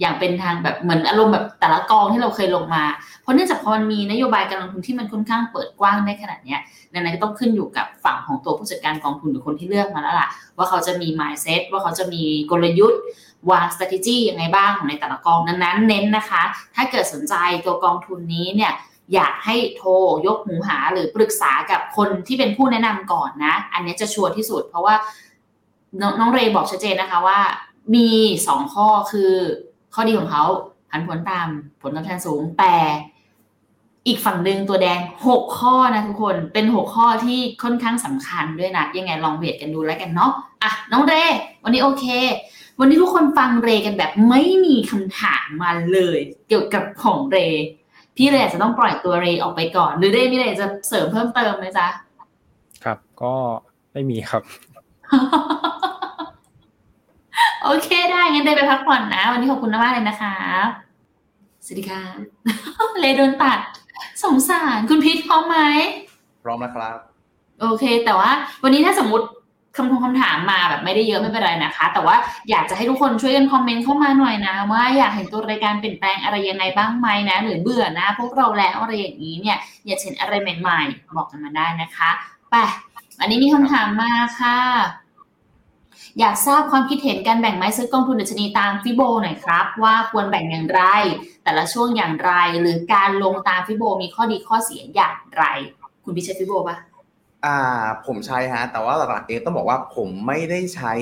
[0.00, 2.84] อย่างเป็นทางแบบเหมือนอารมณ์แบบแต่ละกองที่เราเคยลงมา
[3.22, 6.60] เพราะเนื่องจากพอมันมีนโยบายการลงทุนที่มันค่อนข้างเปิดกว้างได้ขนาดเนี้ย
[6.92, 13.02] ดังนั้นก็ต้องขึ้นอยู่กับฝั่งของตัวผู้จัดการกองทุนหรือคนที่เลือกมาแล้วล่ะ ว่าเขาจะมี mindset ว่าเขาจะมีกลยุทธ์
[13.50, 16.42] วาง strategy ยังไงบ้างของในแต่ละกองนั้นๆเน้นนะคะ
[16.76, 17.34] ถ้าเกิดสนใจ
[17.66, 18.72] ตัวกองทุนนี้เนี่ย
[19.14, 19.90] อยากให้โทร
[20.26, 24.94] ยกหูหาหรือปรึกษากับคนที่เป็นผู้แนะนำก่อนนะ อันนี้จะชัวร์ที่สุด เพราะว่า
[26.00, 27.40] น้องน้องเรย์บอกชัดเจนนะคะว่า
[27.94, 28.08] มี
[28.46, 29.32] สองข้อคือ
[29.94, 30.44] ข้อดีของเขา
[30.90, 31.48] ผันผวนตาม
[31.80, 32.74] ผลตอบแทนสูงแต่
[34.06, 40.32] อีกฝั่งหนึ่งตัวแดงหกข้อนะทุกคนเป็นหกข้อที่ค่อนข้างสำคัญด้วยนะ ยังไงลองเวทกันดูแล้วกันเนาะ
[40.62, 42.04] อะน้องเรย์วันนี้โอเค
[42.80, 47.64] วันนี้ทุกคนฟังเรย์กันแบบไม่มีคำถามมาเลย เกี่ยวกับของเรย์
[48.16, 51.88] พี่เรย์อาจจะต้องปล่อยตัวเรย์ออกไปก่อน หรือเรย์มีอะไรจะเสริมเพิ่มเติมไหมจ๊ะ
[52.84, 53.34] ครับ ก็
[53.92, 54.42] ไม่มีครับ
[57.64, 60.34] โอเคได้งั้นเรย์ไปพักผ่อนนะ วันนี้ขอบคุณมากเลยนะคะ
[61.64, 62.02] สวัสดีค่ะ
[63.00, 63.58] เรย์โดนตัด
[64.24, 65.58] สงสารคุณพีทพร้อมไหม
[66.44, 66.98] พร้อมแล้วครับ
[67.60, 68.30] โอเค แต่ว่า
[68.62, 69.26] วันนี้ถ้าสมมติ
[69.76, 72.16] คำทงคำถามมาแบบไม่ได้เยอะไม่เป็นไรนะคะ แต่ว่า
[72.50, 82.10] อยากจะให้ทุกคนช่วยกันคอมเมนต์เข้ามาหน่อยนะ ว่าอยากเห็นตัวรายการเปลี่ยนแปลงอะไรยังไงบ้างไหมนะหรือเบื่อนะ พวกเราแล้วอะไรอย่างนี้เนี่ย อยากเห็นอะไรใหม่ๆ บอกกันมาได้นะคะ
[82.50, 82.54] ไป
[83.20, 84.58] อันนี้มีคำถามมาค่ะ
[86.18, 90.82] อยากทราบความคิดเห็นการแบ่งไม้ซื้อกองทุนดัชนีตามฟิโบหน่อยครับ ว่าควรแบ่งอย่างไร
[91.44, 95.44] แต่ละช่วงอย่างไร หรือการลงตามฟิโบมีข้อดีข้อเสียอย่างไร
[96.04, 96.76] คุณพิชฟิโบปะ
[97.44, 100.94] อ่าผมใช้ฮะแต่ว่าหลักๆเองต้องบอกว่าผมไม่ได้ใช้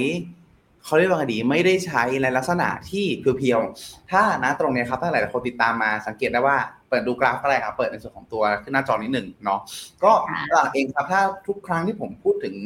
[0.84, 6.56] เขาเรียกว่าดีไม่ได้ใช้ในลักษณะที่เพียวๆถ้านะตรงนี้ครับถ้าหลายๆคนติดตามมาสังเกตได้ว่า
[6.88, 9.60] เปิดดูกราฟก็ได้ครับเปิดในส่วนของตัวขึ้นหน้าจอนิดหนึ่งเนาะ
[10.04, 10.12] ก็
[10.52, 12.56] หลักเองครับถ้าทุกครั้งที่ผมพูดถึง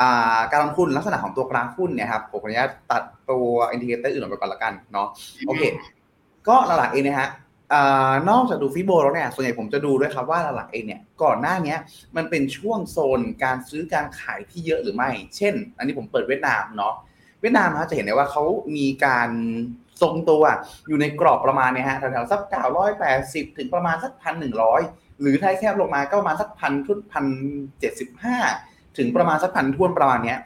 [0.00, 5.08] อ่าการลงทุนลักษณะของตัวกราฟหุ้นเนี่ยครับผมขออนุญาตตัดตัว indicator อื่นออกไปก่อนละกันเนาะ
[5.46, 5.62] โอเค
[6.48, 7.28] ก็หลักๆเองนะฮะ
[7.74, 7.76] อ
[8.30, 11.76] นอกจากดู Fibo แล้วเนี่ย ส่วนใหญ่ผมจะดูด้วยครับว่าหลักๆเองเนี่ย ก่อนหน้านี้
[12.16, 16.94] มันเป็นช่วงโซนการซื้อการขายที่เยอะหรือไม่ เช่น อันนี้ผมเปิดเวียดนามเนาะ
[17.40, 18.42] เวียดนามฮะจะเห็นได้ว่าเขา
[18.76, 19.30] มีการ
[20.02, 20.42] ทรงตัว
[20.88, 24.80] อยู่ในกรอบประมาณเนี่ยฮะแถวๆสักเก้าร้อยแปดสิบถึงประมาณสักพันหนึ่งร้อย
[25.20, 27.26] หรือถ้าแคบลงมาก็ประมาณสักพันทุนพัน
[27.80, 28.36] เจ็ดสิบห้า
[28.98, 30.38] ถึงประมาณสักพันทวนประมาณเนี้ย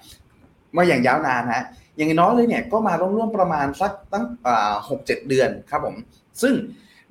[0.77, 1.65] มาอย่างยาวนานฮะ
[1.97, 4.25] อย่างน้อยเลยเนี่ยก็มาร่วมๆประมาณสักตั้ง
[4.89, 5.97] หกเจ็ดเดือนครับผม
[6.43, 6.55] ซึ่ง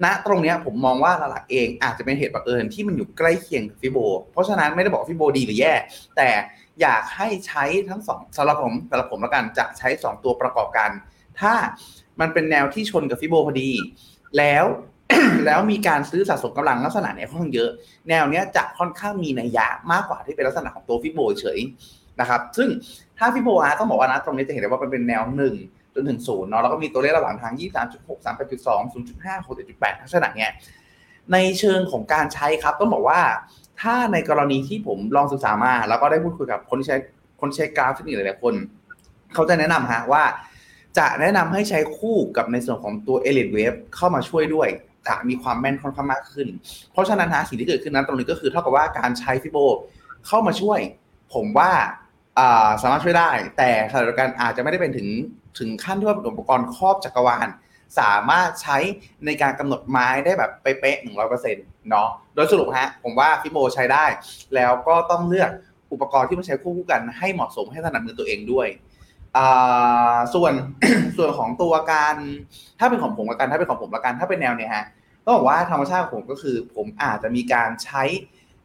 [0.03, 3.97] ณตรงนี้ผมมองว่าหลักเองอาจจะเป็นเหตุบังเอิญที่มันอยู่ใกล้เคียงกับ Fibo
[4.31, 5.73] เพราะฉะนั้นไม่ได้บอก Fibo ดีหรือแย่
[6.17, 6.29] แต่
[6.81, 10.89] อยากให้ใช้ทั้งสองสำหรับผมสำหรับผมแล้วกันจะใช้ 2 ตัวประกอบกัน
[11.39, 11.53] ถ้า
[12.19, 13.69] มันเป็นแนวที่ชนกับฟิโบพอดี
[14.37, 14.65] แล้ว
[15.45, 17.69] แล้วมีการซื้อสะสมกำลังลักษณะเนี้ยค่อนข้างเยอะ
[18.09, 21.59] แนวเนี้ยจะค่อนข้างมีนัยยะมากกว่าที่เป็นลักษณะของตัวฟิโบเฉย
[22.19, 22.69] นะครับ ซึ่ง
[23.17, 25.55] ถ้าฟิโบอาต้องบอกว่านะตรงนี้จะเห็นได้ว่ามันเป็นแนวหนึ่ง
[25.95, 30.51] จนถึงศูนย์เนาะแล้วก็มีตัวเลขระหว่างทาง 23.6 38.2 0.5 6.8ลักษณะเนี้ย
[31.33, 33.21] ในเชิงของการใช้ครับต้องบอกว่า
[33.81, 36.97] ถ้าในกรณีที่ผมลองศึกษามา แล้วก็ได้พูดคุยกับคนที่ใช้
[37.41, 38.53] คนใช้กราฟเทคนิคหลายๆคน
[39.33, 40.23] เขาจะแนะนำฮะว่า
[40.97, 44.69] จะแนะนำให้ใช้คู่กับในส่วนของตัว e l i t e Wave เข้ามาช่วยด้วย
[45.07, 46.47] จะมีความแม่นค่อนข้างมากขึ้น
[46.91, 49.57] เพราะฉะนั้นฮะสิ่งที่เกิดขึ้นนั้นตรงนี้ก็คือเท่ากับว่าการใช้ฟิโบ
[50.27, 50.79] เข้ามาช่วย
[51.33, 51.71] ผมว่า
[52.81, 55.07] สามารถช่วยได้ แต่ขณะเดียวกันอาจจะไม่ได้เป็นถึง
[55.59, 57.47] ถึงขั้นที่ว่าอุปกรณ์ครอบจักรวาล
[57.99, 58.77] สามารถใช้
[59.25, 64.05] ในการกำหนดไม้ได้แบบเป๊ะๆหนึ่งร้อยเปอร์เซ็นต์เนาะโดยสรุปฮะผมว่าฟิโบใช้ได้
[64.55, 65.51] แล้วก็ต้องเลือก
[65.93, 68.67] อุปกรณ์ที่มาใช้คู่กันให้เหมาะสมให้ถนัดมือตัวเองด้วย
[70.33, 70.53] ส่วน
[71.17, 72.15] ส่วนของตัวการ
[72.79, 74.85] ถ้าเป็นของผมละกันถ้าเป็นของผมละกันถ้าเป็นแนวเนี่ยฮะ
[75.25, 78.03] ต้องบอกว่าธรรมชาติของผมก็คือ ผมอาจจะมีการใช้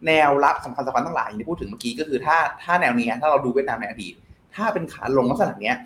[0.07, 4.14] แนวรับสำคัญสำคัญทั้งหลายอย่างที่พูดถึงเมื่อกี้ก็คือถ้าถ้าแนวนี้ถ้าเราดูเวียดนามในอดีต
[4.55, 5.76] ถ้าเป็นขาลงลักษณะเนี้ย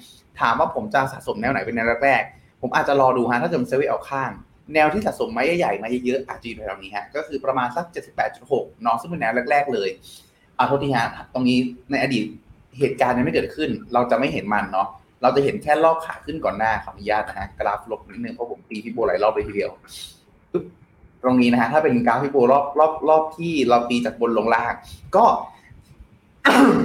[0.40, 4.30] ถามว่าผมจะสะสมแนวไหนเป็นแนวแรกๆผมอาจจะรอดูฮะถ้าเกิดเซเว่นเอาข้าง
[4.74, 7.84] แนวที่สะสมไม้ใหญ่ๆมาเยอะๆอาจจะอยู่แถวนี้ฮะก็คือประมาณสัก
[8.34, 9.88] 78.6เนาะซึ่งเป็นแนวแรกๆเลย
[10.58, 11.58] อ่าโทษทีฮะตรงนี้
[11.90, 12.24] ในอดีต
[12.78, 14.88] เหตุการณ์ยังไม่เกิดขึ้น เราจะไม่เห็นมันเนาะ
[15.22, 19.70] เราจะเห็นแค่รอบขาขึ้นก่อนหน้าขออนุญาตนะฮะกราฟลบนิดนึงเพราะผมตีพี่โบหลายรอบเลยทีเดียว
[21.22, 24.72] ตรงนี้นะฮะถ้าเป็นกราฟพี่โบรอบรอบรอบที่เราตีจากบนลงล่าง
[25.16, 25.24] ก็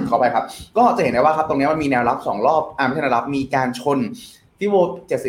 [0.09, 0.43] ขอไปครับ
[0.77, 3.99] ก็จะเห็นได้ว่าครับตรงนี้มันมีแนวรับสองรอบอ่าไม่ใช่แนวรับมีการชน
[4.59, 4.75] ฟิโบ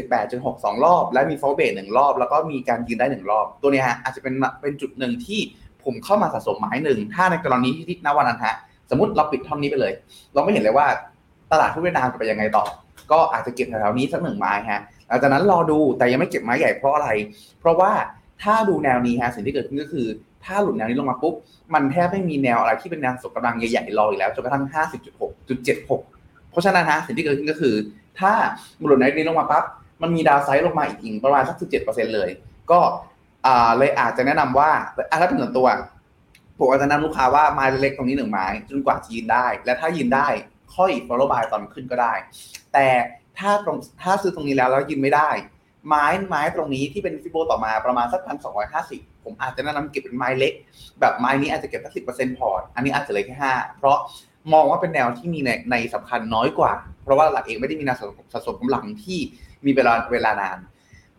[0.07, 5.41] 78.6สองรอบ และมีฟอลเบทหนึ่งรอบ แล้วก็มีการยืนได้หนึ่งรอบ ตัวนี้ฮะอาจจะเป็นเป็นจุดหนึ่งที่
[5.85, 8.55] ผมเข้ามาสะสมไม้หนึ่งถ้าในกรณีที่ณวันนั้นฮะ
[8.91, 9.93] สมมติเราปิดท่อนนี้ไปเลย
[10.35, 10.87] เราไม่เห็นเลยว่า
[11.53, 12.65] ตลาดทุนเวียดนามจะไปยังไงต่อ
[13.13, 17.09] ก็อาจจะเก็บแถวๆนี้สักหนึ่งไม้ฮะหลังจากนั้นรอดูแต่ยังไม่เก็บไม้ใหญ่เพราะอะไร
[17.61, 17.93] เพราะว่า
[18.43, 20.07] ถ้าดูแนวนี้ฮะสิ่งที่เกิดขึ้นก็คือ
[20.47, 21.35] ถ้าหลุดแนวนี้ลงมาปุ๊บ
[21.75, 24.65] มันแทบไม่มีแนวอะไรที่เป็นแนวส่งกำลังใหญ่ๆรออีกแล้วจนกระทั่ง
[25.37, 27.75] 50.6.76 เพราะฉะนั้นฮะสิ่งที่เกิดขึ้นก็คือ
[28.21, 28.33] ถ้า
[28.87, 29.65] หลุดแนวนี้ลงมาปั๊บ
[30.03, 32.31] มันมีดาวไซด์ลงมาอีกประมาณสัก 17%เลย
[32.71, 32.81] ก็
[33.79, 34.71] เลยอาจจะแนะนำว่า
[35.21, 35.67] ถ้าเป็นส่วนตัว
[36.59, 40.29] ผมอาจจะแนะนำลูกค้าว่าไม้เล็กตรงนี้หนึ่งไม้จนกว่าจะยืนได้ และถ้ายืนได้
[40.75, 42.15] ค่อย follow by ตอนขึ้นก็ได้
[42.73, 42.87] แต่
[43.39, 45.31] ถ้าตรงถ้าซื้อตรงนี้แล้วแล้วยืนไม่ได้
[45.89, 50.53] ไม้ไม้ตรงนี้ที่เป็น Fibo ต่อมาประมาณสักพันสองร้อยห้าสิบ ผมอาจจะแนะนำเก็บเป็นไม้เล็ก
[51.01, 53.99] แบบไม้นี้อาจจะเก็บสักสิบเปอร์เซ็นต์พอร์ตอันนี้อาจจะเลยแค่ห้าเพราะ
[54.53, 56.73] มองว่าเป็นแนวที่มีนัยนัยสำคัญน้อยกว่า
[57.03, 57.97] เพราะว่าหลักเองไม่ได้มีแนว
[58.33, 59.19] สะสมกำลังที่
[59.67, 60.59] มีเวลาเวลานาน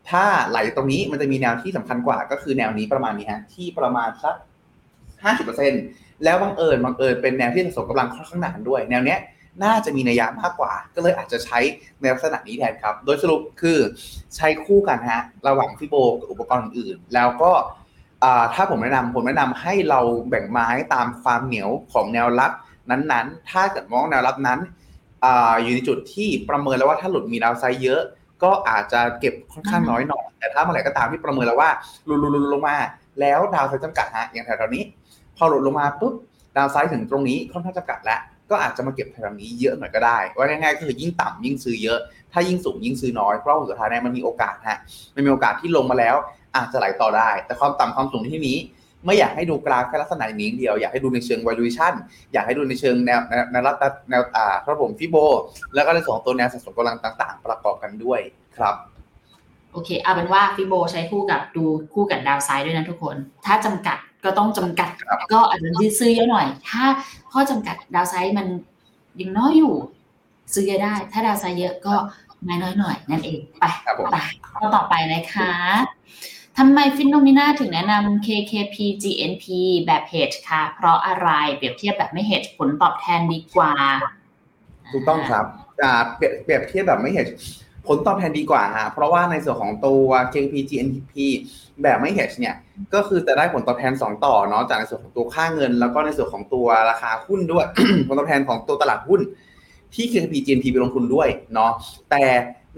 [0.10, 4.36] ถ้าไหลตรงนี้มันจะมีแนวที่สำคัญกว่า ก็คือแนวนี้ประมาณนี้ฮะที่ประมาณสัก
[5.24, 5.74] ห้าสิบเปอร์เซ็น
[6.24, 9.20] แล้วบังเอิญบังเอิญเป็นแนวที่สะสมกำลังค่อนข้างนานด้วย แนวเนี้ย
[9.64, 11.60] น่าจะมีนัยยะมากกว่า ก็เลยอาจจะใช้
[12.00, 13.80] ในลักษณะนี้แทนครับ โดยสรุปคือ
[14.36, 17.52] ใช้คู่กันฮะ ระหว่างฟิโบกับอุปกรณ์อื่น แล้วก็
[18.54, 20.00] ถ้าผมแนะนำผมแนะนำให้เรา
[20.30, 22.52] แบ่งไม้ตามความเหนียวของแนวรับ
[22.90, 24.60] นั้นๆ ถ้าเกิดมองแนวรับนั้น
[25.62, 28.02] อยู่ในจุดที่ประเมินแล้วว่าถ้าหลุดมีดาวไซด์เยอะ
[28.44, 31.70] ก็อาจจะเก็บค่อนข้างน้อยหน่อยแต่ถ้าเมื่อไหร่ก็ตามที่ประเมินแล้วว่า
[32.06, 32.20] หลุด
[32.54, 32.76] ลงมา
[33.20, 34.84] แล้วดาวไซด์จำกัดฮะอย่างแถวๆนี้
[35.38, 36.14] พอหลุดลงมาปุ๊บ
[36.58, 42.00] ดาวไซด์ถึงตรงนี้ค่อนข้างจำกัดแล้วก็อาจจะมาเก็บแถวนี้เยอะหน่อยก็ได้ว่าง่ายๆก็คือยิ่งต่ำยิ่งซื้อเยอะ
[42.34, 44.80] ถ้ายิ่งสูงยิ่งซื้อน้อย เพราะสุดท้ายเนี่ยมันมีโอกาสฮะ
[45.16, 46.16] มันมีโอกาสที่ลงมาแล้ว
[46.58, 48.58] อาจจะไหลต่อได้ แต่ความต่ำความสูงที่นี้
[49.06, 51.94] ไม่อยากให้ดูกราฟแค่ลักษณะนี้เดียว อยากให้ดูในเชิง valuation
[52.34, 53.76] อยากให้ดูในเชิงแนวแนวแนวรับ
[54.10, 55.18] แนวอ่าครับผมฟิโบ
[55.74, 58.20] แล้วก็ในส่วนของตัวแนวสะสมกำลังต่าง ๆ ประกอบกันด้วย
[58.58, 58.76] ครับ
[59.72, 64.90] โอเคเอาเป็นว่าฟิโบใช้คู่กับดูคู่กับดาวไซด์ด้วยนะทุกคน ถ้าจำกัดก็ต้องจำกัด
[65.34, 66.84] ก็อาจจะยืดซื้อเยอะหน่อย ถ้า
[67.32, 68.48] ข้อจำกัดดาวไซด์มัน
[69.20, 69.74] ยังน้อยอยู่
[70.54, 71.96] ซื้อเยอะได้ ถ้าดาวไซด์เยอะก็
[72.48, 74.18] น้อยน้อยหน่อยนั่นเองไปครับผมไป
[74.58, 75.54] ข้อต่อไปนะคะ
[76.58, 79.46] ทำไมฟินโนมิน่าถึงแนะนำ KKP GNP
[79.86, 83.72] แบบ hedge คะเพราะอะไรเปรียบเทียบแบบไม่ hedge ผลตอบแทนดีกว่า
[84.92, 85.46] ถูกต้องครับ
[86.16, 87.28] เปรียบเปรียบเทียบแบบไม่เห็น
[87.88, 91.14] ผลตอบแทนดีกว่าฮะเพราะว่าในส่วนของตัว JP GNP
[91.82, 92.56] แบบไม่ hedge เนี่ย
[92.94, 97.66] ก็คือจะได้ผลตอบแทน 2 ต่อเนาะจากในส่วนของตัวค่าเงิน แล้วก็ในส่วนของตัวราคาหุ้นด้วย
[98.08, 99.22] ผลตอบแทนของตัวตลาดหุ้น
[99.96, 101.72] ที่ KP GNP ไปลงทุนด้วยเนาะ
[102.12, 102.24] แต่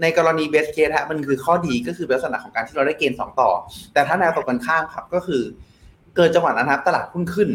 [0.02, 3.50] ในกรณี best case ฮะมันคือข้อดีก็คือลักษณะของการที่เราได้เกณฑ์2ต่อ
[3.92, 5.42] แต่ถ้าแนวตรงกันข้ามครับก็คือ
[6.16, 7.50] เกิดจังหวะนั้นครับตลาดหุ้นขึ้น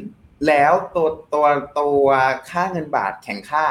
[0.47, 1.45] แล้วตัวตัว
[1.79, 2.07] ตัว
[2.49, 3.65] ค่าเงินบาทแข็งค่า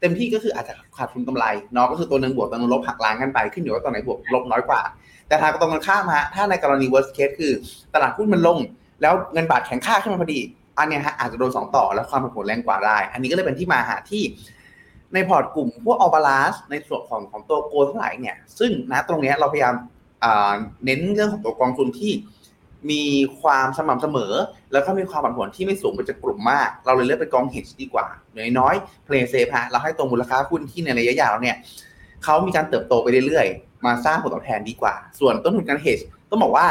[0.00, 4.80] เต็มที่ก็คืออาจจะขาดทุนกำไรเนาะก็คือตัวหนึ่งบวกตัวหนึงลบหักล้างกันไปขึ้นอยู่ว่าตัวไหนบวกลบน้อยกว่า
[5.28, 7.52] แต่ทางตรงกันข้ามฮะถ้าในกรณี worst case คือ
[7.94, 8.58] ตลาดหุ้นมันลง
[9.02, 10.40] แล้วเงินบาทแข็งค่าขึ้นมาพอดี
[10.78, 14.22] อันเนี้ยฮะอาจจะโดนสองต่อแล้วความผันผวนแรงกว่าได้ อันนี้ก็เลยเป็นที่มาหาที่
[15.14, 19.74] ในพอร์ตกลุ่มพวก All Balance ในส่วนของของตัว goal ทั้งหลายเนี่ย ซึ่งนะตรงเนี้ยเราพยายาม
[20.84, 22.12] เน้นเรื่องของตัวกองทุนที่
[22.90, 23.04] มี
[23.40, 24.32] ความสม่ำเสมอ
[24.72, 31.56] แล้วก็มีความผันผวนที่ไม่สูงไปจากกลุ่มมาก เราเลยเลือกเป็นกอง hedge ดีกว่าอย่างน้อยเพลย์เซฟฮะเราให้ตัวมูลค่าหุ้นที่ในระยะยาวเนี่ย
[32.24, 35.98] เขามีการเติบโตไปเรื่อยๆ มาสร้างผลตอบแทนดีกว่า ส่วนต้นทุนการเฮด
[36.30, 36.66] ต้องบอกว่า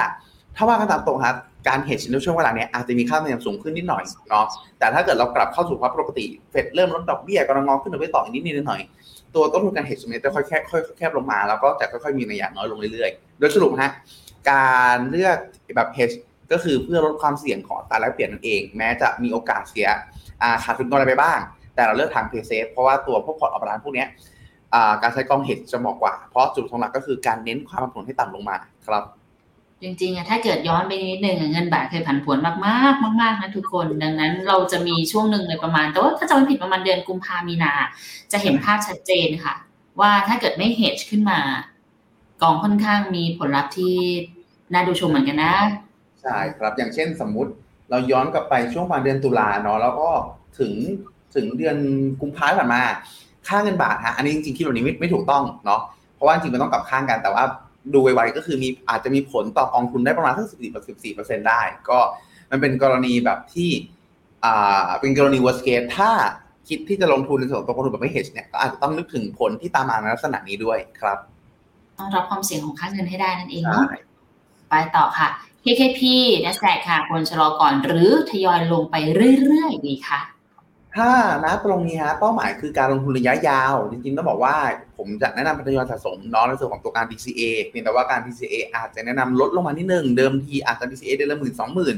[0.55, 1.35] ถ้าว่ากันตามตรงครับ
[1.67, 4.45] การเฮดในช่วงเวลาเนี้ยอาจจะมีค่าธรรมเนียมสูงขึ้นนิดหน่อยเนาะ
[4.79, 8.81] แต่ถ้าเกิดเรากลับเข้าสู่ภาวะปกติเฟดเริ่มลดดอกเบี้ยกำลังงอขึ้นหรือไปต่ออีกนิดนิดหน่อย
[9.35, 13.91] ตัวต้นทุนการเฮดตรงนี้จะค่อยแคบค่อยแคบลงมาแล้วก็จะค่อยๆมีระยะน้อยลงเรื่อยๆ โดยสรุปฮะ
[14.51, 15.37] การเลือก
[15.75, 16.11] แบบเฮด
[16.51, 19.87] ก็คือเพื่อลดความเสี่ยงของตราแลกเปลี่ยนนั่นเอง แม้จะมีโอกาสเสีย
[20.63, 21.39] ขาดทุนกำไรไปบ้าง
[21.75, 24.07] แต่เราเลือกทาง play safe เพราะว่าตัวพวกพอร์ต All Balance พวกเนี้ย
[25.01, 28.55] การใช้กอง hedge จะเหมาะกว่า เพราะจุดของหลักก็คือการเน้นความผันผวนให้ต่ำลงมา
[28.87, 29.03] ครับ
[29.83, 32.53] จริงๆอะถ้าเกิดย้อนไปนิดนึงเงินบาทเคยผันผวนมา
[32.91, 37.73] กๆ มากๆนะทุกคน ดังนั้นเราจะมีช่วงหนึ่งเลยประมาณ แต่ว่าถ้าจำไม่ผิดประมาณเดือนกุมภามีนา
[38.31, 39.53] จะเห็นภาพชัดเจนค่ะ
[39.99, 41.39] ว่าถ้าเกิดไม่ hedge ขึ้นมา
[42.41, 43.95] กองค่อนข้างมีผลลัพธ์ที่
[44.73, 45.55] น่าดูชมเหมือนกันนะ
[46.21, 47.51] ใช่ครับอย่างเช่นสมมุติ
[47.89, 50.09] เราย้อนกลับไปช่วงประมาณเดือนตุลาเนาะแล้วก็
[50.59, 50.73] ถึง
[51.35, 51.77] ถึงเดือน
[52.21, 52.81] กุมภาพันธ์ผ่านมา
[53.47, 55.81] ค่าเงินบาทฮะอันนี้จริงๆคิดแบบนี้ไม่ไม่ถูกต้องเนาะ
[56.15, 57.43] เพราะว่าจริงๆมันต้องกลับข้างกันแต่ว่า
[57.93, 61.99] ดูไวๆก็คือมีอาจจะมีผลต่อกองทุนได้ประมาณสักสิบสี่สิบสี่เปอร์เซ็นได้ ก็
[62.51, 63.69] มันเป็นกรณีแบบที่
[64.45, 66.11] อ่าเป็นกรณี worst case ถ้า
[66.69, 71.17] คิดที่จะลงทุนในส่วนของตัวกองทุนแบบไม่ hedge เนี่ยก็อาจจะต้องนึกถึงผลที่ตามมาในลักษณะนี้ด้วยครับ
[71.97, 73.85] ต้องรับความเสี่ยงของค่าเงินให้ได้นั่นเองใช่เนาะ
[74.69, 75.27] ไปต่อค่ะ
[75.63, 76.01] KKP
[76.43, 78.95] NASDAQ ค่ะควรชะลอก่อนหรือทยอยลงไป
[79.39, 80.19] เรื่อยๆดีคะ
[80.95, 81.09] ถ้า
[81.45, 84.55] นะตรงนี้ฮะเป้าหมายคือการลงทุนระยะยาว จริงๆต้องบอกว่า
[84.97, 91.95] ผมจะแนะนำเป็นทยอยสะสมน้องในส่วนของตัวการ DCA เพียงแต่ว่าการ DCA อาจจะแนะนำลดลงมานิดนึงเดิมทีอาจจะ DCA เดือนละหมื่นสองหมื่น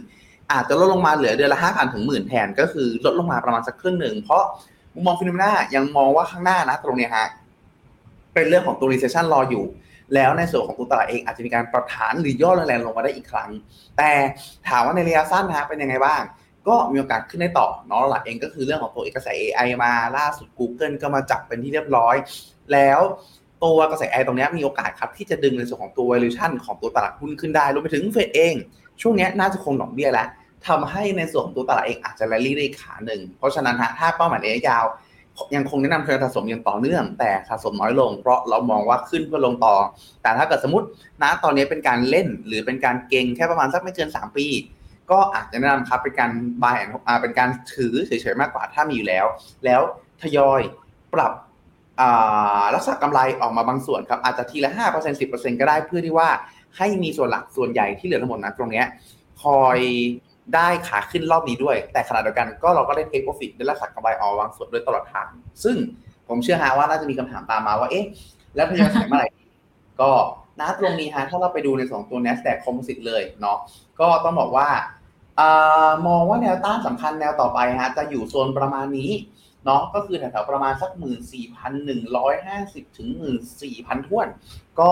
[0.52, 4.44] อาจจะลดลงมาเหลือเดือนละห้าพันถึงหมื่นแทนก็คือลดลงมาประมาณสักครึ่งหนึ่งเพราะ
[4.94, 7.28] มุมมองฟิโนเมนายังมองว่าข้างหน้านะตรงนี้ฮะ
[8.34, 9.66] เป็นเรื่องของตัว recession รออยู่
[10.16, 13.50] แล้วในส่วนของตัวตลาดเองอาจจะมีการปรับฐานหรือย่อแรงๆลงมาได้อีกครั้ง
[13.98, 14.12] แต่
[14.70, 16.22] ถามว่าในระยะสั้นนะฮะเป็นยังไงบ้าง
[16.68, 22.16] ก็มีโอกาสขึ้นได้ต่อเนาะหลักเองก็คือเรื่องของตัวเอกส AI มาล่าสุด Google ก็มาจับเป็นที่เรียบร้อย
[22.74, 23.00] แล้ว
[23.64, 28.56] ตัวกระแส AI ตรงนี้มีโอกาสครับที่จะดึงในส่วนของตัว valuation ของตัวตลาดหุ้นขึ้นได้รวมไปถึงเฟดเอง
[29.02, 30.28] ช่วงนี้น่าจะคงดอกเบี้ยแล้ว
[30.68, 34.86] ทำให้ในส่วนของตัวตลาดเองอาจจะแรลลี่ได้ขาหนึ่งเพราะฉะนั้นฮะถ้าเป้าหมายระยะยาว
[35.56, 39.76] ยังคงแนะนำเทรนด์สะสมอย่างต่อเนื่อง แต่สะสมน้อยลง เพราะเรามองว่าขึ้นเพื่อลงต่อ
[40.22, 40.88] แต่ถ้าเกิดสมมติ
[41.22, 44.46] นะตอนนี้เป็นการเล่นหรือเป็นการเก็งแค่ประมาณสักไม่เกิน 3 ปี
[45.12, 46.32] ก็อาจจะแนะนำครับเป็นการ
[46.62, 46.92] buy and
[47.22, 49.26] เป็นการถือเฉยๆมากกว่าถ้ามีอยู่แล้ว
[49.66, 49.82] แล้ว
[50.22, 50.62] ทยอย
[51.14, 51.34] ปรับ
[52.76, 56.30] รักษากำไรออกมาบางส่วนครับอาจจะทีละ 5% 10%ก็ได้เพื่อที่ว่า
[56.78, 58.84] ให้มีส่วนหลักส่วนใหญ่ที่เหลือทั้งหมดนะตรงนี้
[59.44, 59.80] คอย
[60.56, 65.28] ได้ขาขึ้นรอบนี้ด้วย แต่ขณะเดียวกันก็เราก็ได้เทคโปรฟิตได้รักษากำไรออกบางส่วนด้วยตลอดทาง
[65.64, 65.76] ซึ่ง
[66.28, 68.06] ผมเชื่อฮะว่าน่าจะมีคำถามตามมาว่าเอ๊ะ
[68.56, 69.30] แล้วทยอยขายเมื่อไหร่
[70.02, 70.10] ก็
[70.60, 73.58] นะตรงนี้ฮะถ้าเราไปดูในสองตัว NASDAQ Composite เลยเนาะ
[74.00, 74.70] ก็ต้องบอกว่า
[75.40, 75.42] อ
[76.08, 79.12] มองว่าแนวต้านสำคัญแนวต่อไปฮะจะอยู่โซนประมาณนี้
[79.66, 80.92] เนาะก็คือแถวๆประมาณสัก
[81.74, 83.10] 14,150 ถึง
[83.60, 84.28] 14,000ท้วน
[84.80, 84.92] ก็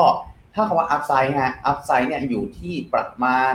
[0.55, 3.53] ถ้าคำว่า upside ฮะ upside เนี่ยอยู่ที่ประมาณ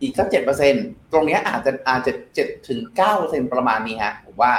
[0.00, 0.28] อีกสัก
[0.70, 2.80] 7%ตรงเนี้อาจจะอาจจะ7ถึง
[3.16, 4.52] 9%ประมาณนี้ฮะผมว่า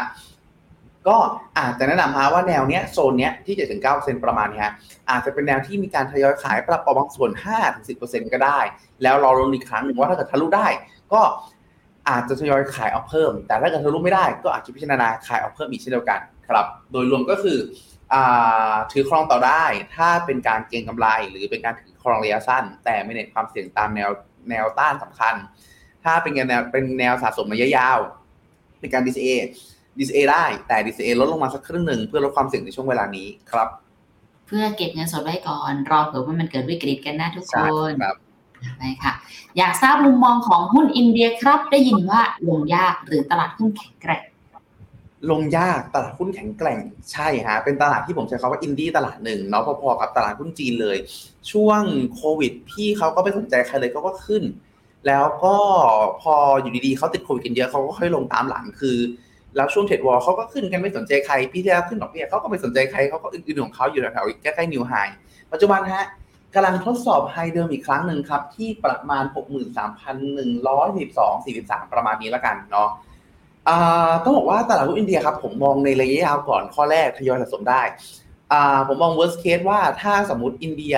[1.08, 1.18] ก็
[1.60, 3.56] อาจจะแนะนำฮะว่าแนวเนี้ยโซนเนี้ยที่
[3.90, 4.74] 7-9%ประมาณนี้ฮะ
[5.10, 7.32] อาจจะเป็นแนวที่มีการทยอยขายปรับอบางส่วน
[7.82, 8.60] 5-10%ก็ได้
[9.04, 10.68] แล้วรอรุ้นอีกครั้งหนึ่งว่าถ้าเกิดทะลุได้
[11.14, 11.22] ก็
[12.10, 17.58] อาจจะทยอยขายออกเพิ่ม แต่ถ้าเกิดทะลุไม่ได้ก็อาจจะพิจารณาขายออกเพิ่มอีกเช่นเดียวกันครับ โดยรวมก็คือ
[18.14, 18.16] อ
[18.92, 19.64] ถือครองต่อได้
[19.96, 24.10] ถ้าเป็นการเก็งกำไร หรือเป็นการถือครองระยะสั้น แต่ไม่เน้นความเสี่ยงตามแนว
[24.50, 25.36] แนวต้านสำคัญ
[26.04, 28.00] ถ้าเป็นแนวเป็นแนวสะสมระยะยาว
[28.80, 29.30] เป็นการ DCA
[29.98, 33.68] DCA ได้ แต่ DCA ลดลงมาสักครึ่งหนึ่งเพื่อลดความเสี่ยงในช่วงเวลานี้ครับ
[34.48, 38.16] เพื่อเก็บเงินสดไว้ก่อน รอเผื่อว่ามันเกิดวิกฤตกันนะทุกคใช่นครับ
[38.78, 39.14] ไปค่ะ
[39.58, 44.24] อยากทราบมุมมองของหุ้นอินเดียครับ ได้ยินว่าลงยากหรือตลาดหุ้นแข็งแกร่ง
[45.30, 46.80] ลงยากตลาดหุ้นแข็งแกร่ง
[47.12, 50.98] ใช่ฮะเป็นตลาดที่ผมใช้คำว่าอินดี้ตลาดหนึ่งเนาะพอๆกับตลาดหุ้นจีนเลย
[51.52, 51.82] ช่วง
[52.16, 54.44] โควิดพี่เขาก็ไม่สนใจใครเลยเขาก็ขึ้น
[55.08, 55.56] แล้วก็
[56.22, 58.98] พออยู่ดีๆเขาติดโควิดกันเยอะเขาก็ค่อยลงตามหลังคือ
[59.56, 64.94] แล้วช่วง trade war เขาก็ขึ้นกันไม่สนใจใครพี่ที่แล้วขึ้นดอกเบี้ยเขาก็ไม่สนใจใครเขาก็อื่นๆของเขาอยู่แถวๆใกล้ๆ new high
[65.52, 66.06] ปัจจุบันฮะ
[66.56, 72.90] กำลังทดสอบ high เดิมอีกครั้งหนึ่งครับ ที่ประมาณ 63,112 43 ประมาณนี้แล้วกันเนาะ
[74.24, 77.82] ต้องบอกว่าตลาดหุ้นอินเดียครับ ผมมองในระยะยาวก่อนข้อแรกทยอยสะสมได้
[78.88, 80.96] ผมมอง worst case ว่าถ้าสมมติอินเดีย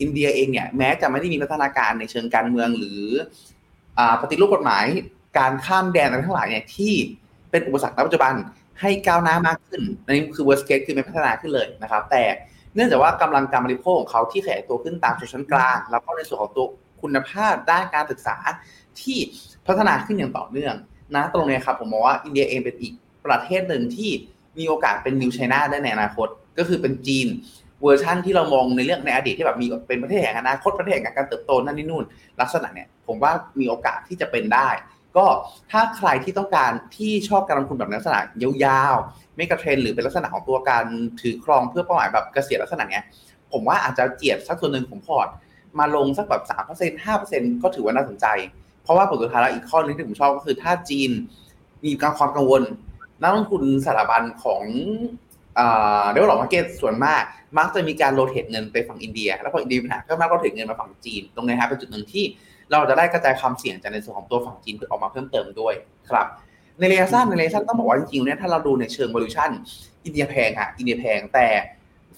[0.00, 3.02] อินเดียเองเนี่ยแม้จะไม่ได้มีพัฒนาการในเชิงการเมืองหรือ
[3.98, 4.84] อปฏิรูปกฎหมาย
[5.38, 6.94] การข้ามแดนอะไรทั้งหลายเนี่ยที่
[7.54, 8.34] เป็นอุปสรรคณปัจจุบัน
[8.80, 12.22] ให้ก้าวหน้ามากขึ้นอันนี้คือ worst case คือไม่พัฒนาขึ้นเลยนะครับ แต่
[12.74, 16.66] เนื่องจากว่ากำลังการบริโภคของเขาที่ขยายตัวขึ้นตามชนชั้นกลาง แล้วก็ในส่วนของตัว
[17.02, 18.36] คุณภาพด้านการศึกษา
[19.00, 19.18] ที่
[19.66, 20.74] พัฒนาขึ้นอย่างต่อเนื่อง
[21.14, 22.92] นะตรงนี้ครับผมมองว่าอินเดียเองเป็นอีก
[23.26, 24.10] ประเทศหนึ่งที่
[24.58, 26.28] มีโอกาสเป็น new China ได้ในอนาคต
[26.58, 27.28] ก็คือเป็นจีน
[27.82, 32.04] เวอร์ชั่นที่เรามองในเรื่องในอดีตที่แบบมีเป็นประเทศแห่งอนาคตประเทศแห่งการเติบโตนั่นนี่นู่น
[32.40, 34.68] ลักษณะเนี่ยผมว่ามีโอกาสที่จะเป็นได้
[35.16, 35.26] ก็
[35.70, 38.20] ถ้าใครที่ต้องการที่ชอบการลงทุนแบบลักษณะ
[38.64, 40.84] ยาวๆไม่กะ trade หรือเป็นลักษณะของตัวการ
[41.20, 43.04] ถือครองเพื่อเป้าหมายแบบเกษียณลักษณะเนี้ย
[43.52, 45.28] ผมว่าอาจจะเจียดสักส่วนหนึ่งของพอร์ต
[45.78, 48.26] มาลงสักแบบสามเปอร์เซ็นต์ห้าเปอร์เซ็นต์ก็ถือว่าน่าสนใจ
[48.82, 51.10] เพราะว่าผลสุดท้ายแล้วอีกข้อนึงที่ผมชอบก็คือถ้าจีน
[51.84, 52.62] มีการความกังวล
[53.22, 54.62] นักลงทุนสถาบันของ
[56.12, 57.22] developed market ส่วนมาก
[57.58, 62.24] มักจะมีการ rotate เงินไปฝั่งอินเดีย แล้วพออินเดียมีปัญหาก็มัก rotate เงินมาฝั่งจีน ตรงนี้ครับเป็นจุดหนึ่งที่
[62.70, 65.74] เราจะได้กระจายความเสี่ยงจากในส่วนของตัวฝั่งจีนออกมาเพิ่มเติมด้วย
[66.10, 66.26] ครับ
[66.78, 69.50] ในระยะสั้นในระยะสั้นต้องบอกว่าจริงๆเนี่ยถ้าเราดูในเชิง valuation
[70.04, 71.46] อินเดียแพงค่ะอินเดียแพงแต่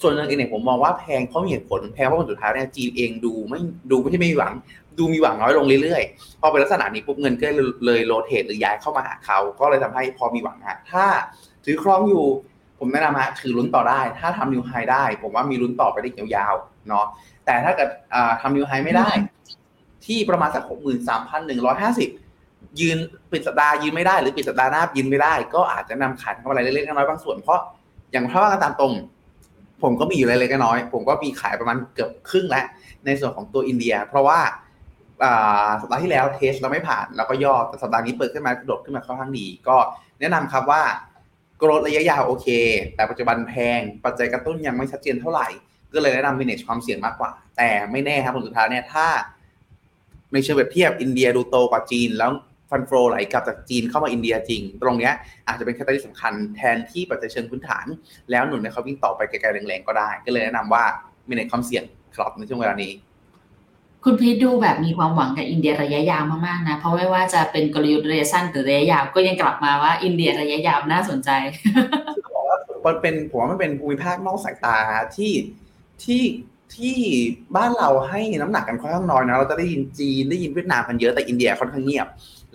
[0.00, 4.52] ส่วนหนึ่งเองเนี่ยผมมองว่าแพงเพราะมีเหตุผลแพงเพราะผลสุดท้ายเนี่ยจีนเองดูไม่ดูไม่ใช่ไม่มีหวัง
[4.98, 7.46] ดูมีหวังน้อยลงเรื่อยๆ พอเป็นลักษณะนี้ปุ๊บเงินก็
[7.86, 11.04] เลยโรเทตหรือย้ายเข้ามาหาเขา ก็เลยทำให้พอมีหวังฮะถ้า
[11.64, 12.24] ถือครองอยู่
[12.78, 17.06] ผมแนะนำฮะถือลุ้นต่อได้ ถ้าทำนิวไฮได้ ผมว่ามีลุ้นต่อไปได้ยาวๆเนาะ
[17.46, 17.88] แต่ถ้าเกิด
[18.40, 19.08] ทำนิวไฮไม่ได้
[20.06, 22.10] ที่ประมาณสักหกหมื่นสามพันหนึ่งร้อยห้าสิบ
[22.80, 22.98] ยืน
[23.32, 27.60] ปิดสัปดาห์ยืนไม่ได้หรือปิดสัปดาห์หน้ายืนไม่ได้ ก็อาจจะนำขายเข้ามาอะไรเล็กๆน้อยๆบางส่วนเพราะ
[28.12, 28.92] อย่างถ้าว่ากันตามตรง
[29.82, 32.66] ผมก็มีอยู่เล็กๆน้อยๆผมก็มีขายประมาณเกือบครึ่งแล้ว
[33.06, 34.40] ในส่วนของตัวอินเดีย เพราะว่า
[35.80, 39.76] สัปดาห์ที่แล้วเทสเราไม่ผ่านแล้วก็ย่อแต่สัปดาห์นี้เปิดขึ้นมากระโดดขึ้นมาค่อนข้างดีก็
[40.20, 40.82] แนะนำครับว่า
[41.58, 42.46] โกรดระยะยาวโอเค
[42.94, 45.48] แต่ปัจจุบันแพง ปัจจัยกระตุ้นยังไม่ชัดเจนเท่าไหร่
[45.94, 49.06] ก็เลยแนะนำ manage ความเสี่ยงมากกว่า แต่ไม่แน่ครับผลสุดท้ายเนี่ยถ้า
[50.32, 52.30] ในเชิงแบบเทียบอินเดียดูโตกว่าจีน แล้ว
[52.70, 55.12] ฟันโฟไหลกลับจากจีนเข้ามาอินเดียจริง ตรงเนี้ย
[55.48, 57.86] อาจจะเป็น catalyst สำคัญแทนที่ปัจจัยเชิงพื้นฐาน
[58.30, 60.84] แล้วหนุนให้เขาวิ่งต่อไปไกลๆแรงๆก็ได้ ก็เลยแนะนำว่า
[61.28, 61.84] manage ความเสี่ยง
[62.16, 62.92] ครับในช่วงเวลานี้
[64.04, 71.30] คุณพีทดูแบบมีความหวังกับอินเดียระยะยาวมากๆนะเพราะไม่ว่าจะเป็นกลยุทธ์ระยะสั้นหรือระยะยาวก็ยังกลับมาว่าอินเดียระยะยาวน่าสนใจ
[72.86, 74.76] มันเป็นผมว่ามันเป็นภูมิภาคนอกสายตา
[75.16, 75.32] ที่
[76.04, 76.22] ที่
[76.74, 76.96] ที่
[77.56, 82.06] บ้านเราให้น้ำหนักกันค่อนข้างน้อยนะเราจะได้ยินจีนได้ยินเวียดนามกันเยอะแต่อินเดียค่อนข้างเงียบ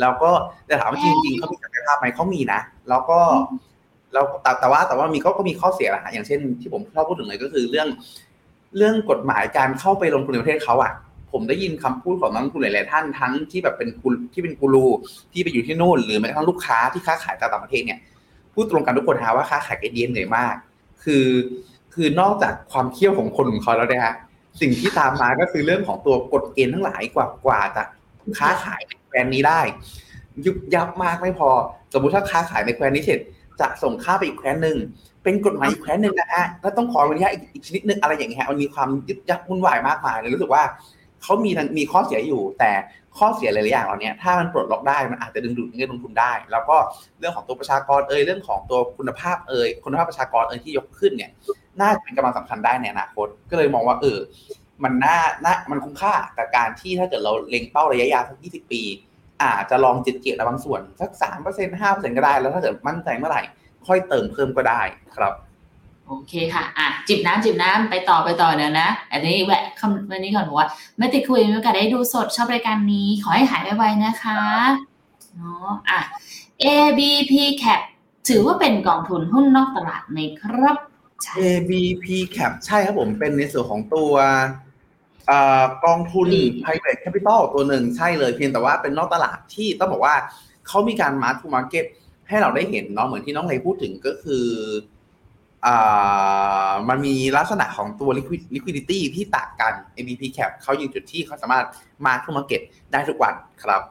[0.02, 0.32] แล้วก็
[0.68, 2.60] แต่ถามว่าจริงๆเขามีศักยภาพไหมเขามีนะ
[2.90, 3.20] แล้วก็
[4.14, 7.88] แล้วแต่แต่ว่าแต่ว่ามีก็ก็มีข้อเสียแหละอย่างเช่นที่ผมชอบพูดถึงเลยก็คือเรื่อง
[8.78, 10.92] เรื่องกฎหมายการเข้าไปลงทุนในประเทศเขาอะ
[11.32, 14.86] ผมได้ยินคำพูดของนักลงทุนหลายๆท่านทั้งที่แบบเป็นกูที่เป็นกูรู
[15.34, 18.00] ที่ไปอยู่ที่นู่น หรือแม้กระทั่งลูกค้าที่ค้าขายต่างประเทศเนี่ย
[18.54, 20.56] พูดตรงกันทุกคนฮะว่าค้าขายกับเดียนเหนื่อยมาก
[21.04, 21.26] คือ
[21.94, 24.16] คือนอกจากความเคี่ยวของคนของเขาแล้วนี่ยฮะ
[24.62, 27.84] สิ่งที่ตามมาก็คือเรื่องของตัวกฎเกณฑ์ทั้งหลายกว่ากว่าจะ
[28.38, 29.62] ค้าขายในแคว้นนี้ได้
[30.46, 31.50] ยุบยับมากไม่พอ
[31.94, 33.20] สมมติถ้าค้าขายในแคว้นนี้เสร็จ
[33.62, 34.78] จะส่งค่าไปอีกแคว้นหนึ่ง
[35.24, 40.64] เป็นกฎหมายอีกแคว้นหนึ่งนะฮะแล้วต้องขออนุญาตอีกชนิดหนึ่งอะไรอย่างเงี้ยมันมีความยึดยับวุ่นวายมากมายเลยรู้สึกว่า
[41.24, 42.72] เขามีมีข้อเสียอยู่ แต่
[43.18, 46.78] ข้อเสียหลายๆอย่างเหล่านี้ถ้ามันปลดล็อกได้มันอาจจะดึงดูดเงินลงทุนได้ แล้วก็
[47.20, 51.32] เรื่องของตัวประชากรเอ่ยเรื่องของตัวคุณภาพเอ่ยคุณภาพประชากรเอ่ยที่ยกขึ้นเนี่ย
[51.80, 54.20] น่าจะเป็นกำลังสำคัญได้ในอนาคต ก็เลยมองว่าเออ
[54.84, 58.82] มันน่าน่ามันคุ้มค่ากับการที่ถ้าเกิดเราเล็งเป้าระยะยาวสักยี่สิบปี
[59.42, 63.42] อาจจะลองจิตเกียรติบางส่วนสักสามเปอร์เซ็นห้าเปอร์เซ็นก็ได้ แล้วถ้าเกิดมั่นใจเมื่อไหร่
[63.88, 64.82] ค่อยเติมเพิ่มก็ได้
[65.16, 65.34] ครับ
[66.08, 74.42] โอเคค่ะ อะ จิบน้ำจิบน้ำไปต่อไปต่อเดี๋ยวนะ อันนี้แวะคำวันนี้ก่อนบอกว่าไม่ติดคุยมีโอกาสได้ดูสดชอบรายการนี้ ขอให้หายไวๆนะคะ
[75.36, 76.00] เนาะอะ
[76.64, 77.82] ABP Cap
[78.30, 80.78] ถือว่าเป็นกองทุนหุ้นนอกตลาดไหมครับ
[81.46, 82.06] ABP
[82.36, 84.14] Cap ใช่ครับผมเป็นในส่วนของตัว
[85.86, 86.28] กองทุน
[86.64, 90.16] private capital ตัวหนึ่งใช่เลยเพียงแต่ว่าเป็นนอกตลาดที่ต้องบอกว่า
[90.68, 91.86] เขามีการ mark to market
[92.30, 94.46] ให้เราได้เห็นเนาะเหมือนที่น้องเลพูดถึงก็คือ
[95.66, 98.10] อ่ามันมีลักษณะของตัว
[98.56, 101.66] liquidity ที่ต่างกัน ABP Cap เขาอยู่จุดที่เขาสามารถ
[102.06, 102.62] mark to market
[102.92, 103.82] ได้ทุกวันครับ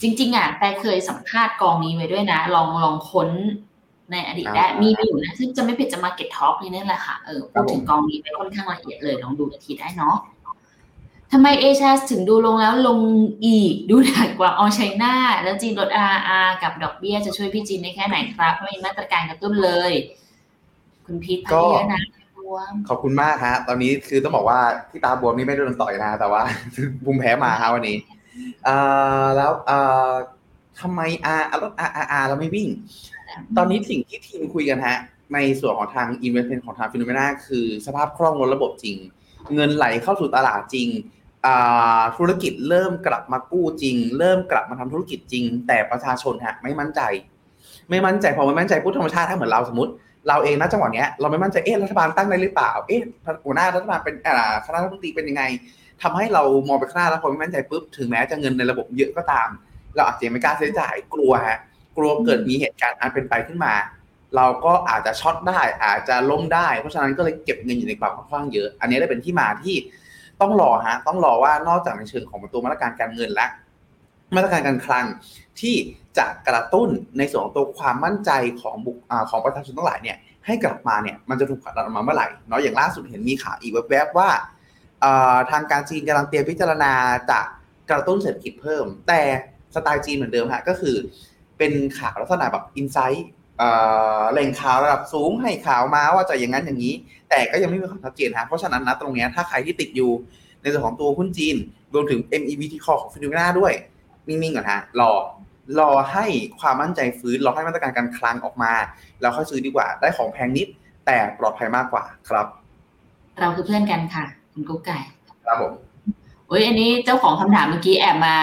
[0.00, 3.30] จริง ๆอะแต่เคยสัมภาษณ์กองนี้ไว้ด้วยนะ ลองลองค้น
[4.12, 10.16] ในอดีตได้มีมีอยู่นะซึ่งจะไม่ผิดจะมาเก็ตท็อปนี่แหละค่ะเออพูดถึงกองนี้ไปค่อนข้างละเอียดเลยลองดูกันทีได้เนาะ
[11.32, 12.98] ทำไมเอชถึงดูลงแล้วลง
[13.44, 19.92] อีกดูหนักกว่าออชัยนาแล้วจีนลด RR กับดอกเบี้ยจะช่วยพี่จีนได้แค่ไหนครับไม่มีมาตรการกระตุ้นเลย
[21.06, 22.02] คุณพีทพัทยานะ
[22.88, 24.60] ขอบคุณมากฮะตอนนี้คือต้องบอกว่า
[24.90, 26.42] ที่ตาบวมนี่ไม่โดนต่อยนะ แต่ว่า
[27.04, 27.96] บุมแพ้มาฮะวันนี้
[28.66, 30.12] อ่าแล้วอ่า
[30.80, 32.68] ทำไมอาร์รถอาร์อาร์เราไม่วิ่ง
[33.56, 34.98] ตอนนี้สิ่งที่ทีมคุยกันฮะ
[35.34, 38.96] ในส่วนของทาง investment ของทางฟิโนเมนาคือสภาพคล่องบนระบบจริง
[39.54, 40.88] เงินไหลเข้าสู่ตลาดจริง
[42.16, 47.00] ธุรกิจเริ่มกลับมากู้จริง เริ่มกลับมาทำธุรกิจจริง แต่ประชาชนฮะไม่มั่นใจ
[47.90, 49.92] ไม่มั่นใจพอไม่มั่นใจผู้ธรรมชาติถ้าเหมือนเราสมมติ
[50.28, 53.00] เราเองนะจังหวะเนี้ยเราไม่มั่นใจเอ๊ะรัฐบาลตั้งได้หรือเปล่าเอ๊ะ
[53.44, 55.42] หัวหน้ารัฐบาลเป็นอ่าคณะรัฐมนตรีเป็นยังไง
[56.02, 59.48] ทำให้เรามองไปข้างหน้าแล้วพอไม่มั่นใจปุ๊บถึงแม้จะเงินในระบบเยอะก็ตาม
[59.94, 61.58] เราอาจจะไม่กล้าใช้จ่ายกลัวฮะ
[61.96, 63.74] กลัวเกิดมีเหตุการณ์อันเป็นไปขึ้นมา
[64.36, 69.76] เราก็อาจจะช็อตได้ อาจจะล้มได้ เพราะฉะนั้นก็เลยเก็บเงินอยู่ในกระเป๋าค่อนข้างเยอะ อันนี้ได้เป็นที่มาที่
[70.40, 73.46] ต้องรอฮะต้องรอว่านอกจากในเชิงของตัวมาตรการการเงินและ
[74.34, 75.06] มาตรการการคลัง
[75.60, 75.74] ที่
[76.18, 76.88] จะกระตุ้น
[77.18, 78.30] ในส่วนของตัวความมั่นใจ
[78.60, 78.96] ของบุค
[79.30, 80.16] ของประชาชนทั้งหลายเนี่ย
[80.46, 84.30] ให้กลับมาเนี่ยมันจะถูกผลักดันออกมาเมื่อไหร่เนาะอย่างล่าสุดเห็นมีข่าวอีกแวบๆว่า
[85.50, 86.92] ทางการจีนกำลังเตรียมพิจารณา
[87.30, 87.40] จะ
[87.90, 89.20] กระตุ้นเศรษฐกิจเพิ่ม แต่
[89.74, 90.96] สไตล์จีนเหมือนเดิมฮะก็คือ
[91.58, 93.26] เป็นข่าวลักษณะแบบอินไซต์
[94.32, 96.94] แหล่งข่าวระดับสูงให้ข่าวมาว่าจะอย่างนั้นอย่างนี้
[97.30, 100.10] แต่ก็ยังไม่มีความชัดเจนฮะเพราะฉะนั้นนะตรงนี้ถ้าใครที่ติดอยู่
[100.62, 101.56] ในส่วนของตัวหุ้นจีน
[101.94, 103.72] รวมถึง MEVT Call ของฟิโนเมนาด้วย
[104.28, 105.12] นิ่งๆก่อนฮะรอ
[105.78, 106.26] รอให้
[106.60, 108.72] ความมั่นใจฟื้นรอให้มาตรการการคลังออกมา
[109.20, 110.68] แล้วค่อยซื้อดีกว่า ได้ของแพงนิด
[111.06, 112.46] แต่ปลอดภัยมากกว่าครับ
[113.40, 114.98] เราคือเพื่อนกันค่ะ คุณกุ๊กไก่
[115.46, 115.72] ครับผม
[116.46, 118.34] โอ้ยอันนี้เจ้าของคำถามเมื่อกี้แอบมา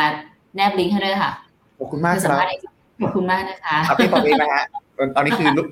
[0.55, 1.31] แนบลิงก์ให้ด้วยค่ะ
[1.77, 2.68] ขอบคุณมากครับ
[3.01, 4.63] ขอบคุณมากนะคะครับพี่ตอบเองนะฮะ
[5.15, 5.67] ตอนนี้คือลูก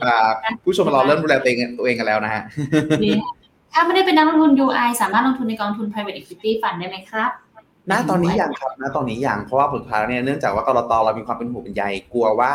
[0.63, 2.41] ผู้ชมเราเริ่มดูแลตัวเองตัวเองกันแล้วนะฮะ
[3.73, 7.31] ถ้าไม่ได้เป็นนักลงทุน UI สามารถลงทุนในกองทุน private equity fund ได้ไหมครับ
[7.91, 12.53] ณตอนนี้ยังครับณตอนนี้ยังเพราะว่าผลท้ายเนี่ยเนื่องจากว่ากรตเรามีความเป็นห่วงเป็นใยกลัวว่า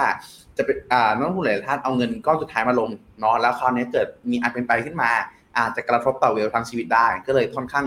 [0.56, 5.10] จะเป็นอ่านักลงทุนหลายท่านเอาเงินก้อนสุดท้ายมาลงเนาะแล้วคราวนี้เกิดมีอันเป็นไปขึ้นมา
[5.58, 7.86] อาจจะกระทบต่อ wealth ทางชีวิตได้ ก็เลยค่อนข้าง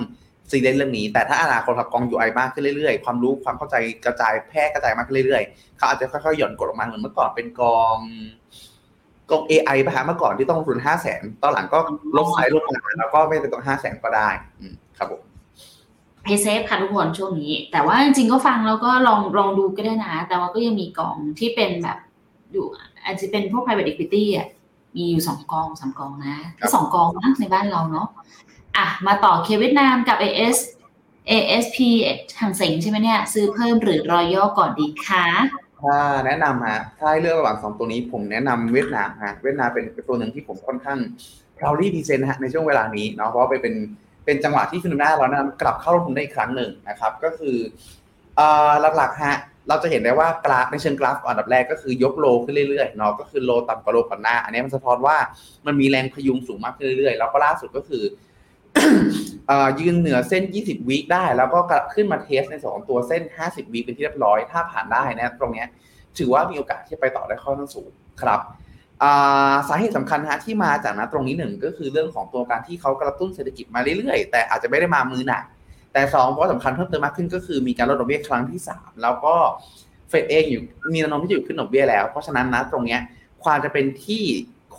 [0.51, 3.75] ซีเรียสเรื่องนี้ แต่ถ้าอนาคตครับกอง UI มากขึ้นเรื่อยๆ ความรู้ความเข้าใจ
[4.05, 7.97] กระจายแพร่กระจายมากขึ้นเรื่อยๆเขาอาจจะค่อยๆหย่อนกฎออกมาเหมือนเมื่อก่อนเป็นกอง
[9.31, 11.79] กอง AI ป่ะฮะเมื่อก่อนที่ต้องลงทุนห้าแสนตอนหลังก็
[12.17, 14.29] ลดไซส์ลดมาแล้วก็ไม่เป็นต้องห้าแสนก็ได้
[14.97, 15.21] ครับผม
[16.23, 21.97] play safe ค่ะทุกคนช่วงนี้ แต่ว่าจริงๆก็ฟังแล้วก็ลองลองดูก็ได้นะ แต่ว่าก็ยังมีกองที่เป็นแบบ
[22.51, 22.65] อยู่
[23.03, 24.47] อาจจะเป็นพวก private equity อะ
[24.95, 26.35] มีอยู่สองกองสามกองนะ
[26.73, 28.07] สองกองนะในบ้านเราเนาะ
[28.77, 30.57] อะมาต่อเคเวียดนามกับ AS
[31.31, 31.77] ASP
[32.39, 35.25] ทางเซ็งใช่ไหมเนี่ย ซื้อเพิ่มหรือรอย่อก่อนดีคะ
[35.81, 40.99] ถ้าแนะนำฮะถ้าเลือกระหว่างสองตัวนี้ผมแนะนำเวียดนามฮะเวียดนามเป็นตัวหนึ่งที่ผมค่อนข้าง
[41.57, 43.75] พราวลี่ดีเซนฮะในช่วงเวลานี้เนาะเพราะไปเป็น
[44.25, 47.57] เป็นจังหวะที่ฟินนาเรานำกลับเข้าลงทุนได้อีกครั้งหนึ่งนะครับ ก็คือ
[48.97, 49.37] หลักๆฮะ
[49.69, 55.17] เราจะเห็นได้ว่ากราฟในเชิงกราฟอันดับแรกก็คือยกโลขึ้นเรื่อยๆเนาะก็คือโลต่ำกว่าโลก่อนหน้า อันนี้มันสะท้อนว่า
[55.65, 58.03] มันมีแรงพยุงสูงมากขึ้นเรื่อยๆแล้วก็ล่าสุดก็คือ
[59.79, 61.59] ยืนเหนือเส้น 20 วิได้ แล้วก็
[61.93, 65.65] ขึ้นมาเทสในสองตัวเส้น 50 วิเป็นที่เรียบร้อย ถ้าผ่านได้นะตรงนี้
[66.17, 67.89] ถือว่ามีโอกาสที่ไปต่อได้ค่อนข้างสูง
[68.21, 68.39] ครับ
[69.67, 75.43] สาเหตุสำคัญฮะที่มาจากนะตรงนี้หนึ่งก็คือเรื่องของตัวการที่เขากระตุ้นเศรษฐกิจมาเรื่อยๆ แต่อาจจะไม่ได้มามือหนัก
[75.93, 79.35] แต่สองเพราะสำคัญเพิ่มเติมมากขึ้นก็คือมีการลดดอกเบี้ยครั้งที่ 3 แล้วก็
[80.09, 80.61] เฟดเองอยู่
[80.93, 82.97] มีแนวโน้มที่จะอยู่ขึ้นดอกเบี้ยแล้ว เพราะฉะนั้นนะตรงนี้
[83.43, 84.23] ความจะเป็นที่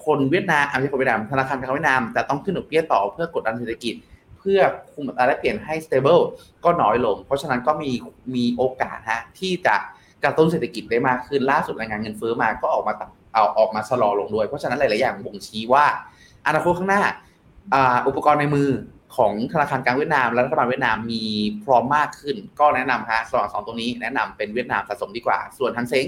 [0.06, 3.94] คนเวียดนามอาจจะคนเวียดนามธนาคารกลารเวียดนามแต่ต้องขึ้นดอกเบี้ยต่อเพื่อกดดันเศรษฐกิจ
[4.38, 4.60] เพื่อ
[4.92, 6.22] คุมอัตราแลกเปลี่ยนให้ stable
[6.64, 7.90] ก็น้อยลง เพราะฉะนั้นก็มี
[8.34, 9.76] มีโอกาสฮะที่จะ
[10.24, 12.94] กระตุ้นเศรษฐกิจได้มากขึ้นล่าสุดรายงานเงินเฟ้อมาก็ออกมา
[13.34, 15.84] เอาออกมาชะลอลงด้วยเพราะฉะนั้นหลาย ๆ อย่างบ่งชี้ว่า
[16.46, 17.02] อนาคตข้างหน้า
[18.08, 18.70] อุปกรณ์ในมือ
[19.16, 21.22] ของธนาคารกลางเวียดนามและรัฐบาลเวียดนามมี
[21.64, 26.06] พร้อมมากขึ้น ก็แนะนำฮะสองสองตรงนี้แนะนำเป็นเวียดนามสะสมดีกว่า ส่วนฮั่งเส็ง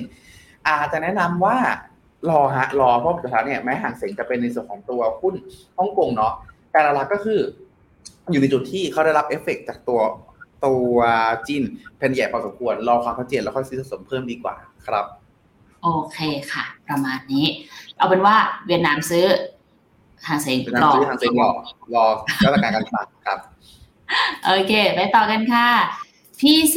[0.69, 1.57] อาจจะแนะนำว่า
[2.29, 5.35] รอฮะรอเพราะสุดท้ายเนี่ยแม้ฮั่งเส็งจะเป็นในส่วนของตัวหุ้น
[5.79, 6.33] ฮ่องกงเนาะ
[6.75, 7.41] การหลักก็คือ
[8.31, 10.01] อยู่ในจุดที่เขาได้รับเอฟเฟกต์จากตัว
[10.67, 10.97] ตัว
[11.49, 11.63] จีน
[11.97, 14.55] แผ่นใหญ่พอสมควรรอความชัดเจนแล้วค่อยซื้อสะสมเพิ่มดีกว่า
[14.87, 15.05] ครับ
[15.83, 16.19] โอเค
[16.53, 17.45] ค่ะ ประมาณนี้
[17.99, 19.25] เอาเป็นว่าเวียดนามซื้อ
[20.27, 21.51] หางเสงเป็นการซื้อทางเซ็งรอ
[21.95, 22.07] รอ
[22.45, 23.39] มาตรการการต่างครับ
[24.45, 25.69] โอเค ไปต่อกันค่ะ
[26.41, 26.77] PC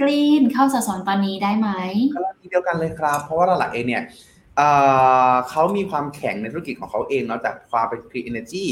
[0.00, 1.68] Green เข้าสะสมตอนนี้ได้ไหม
[2.14, 4.02] ก็ทีเดียวกันเลยครับ เพราะว่าหลักๆเองเนี่ย
[5.48, 8.66] เขามีความแข็งในธุรกิจของเขาเองเนาะจากความเป็น Green Energy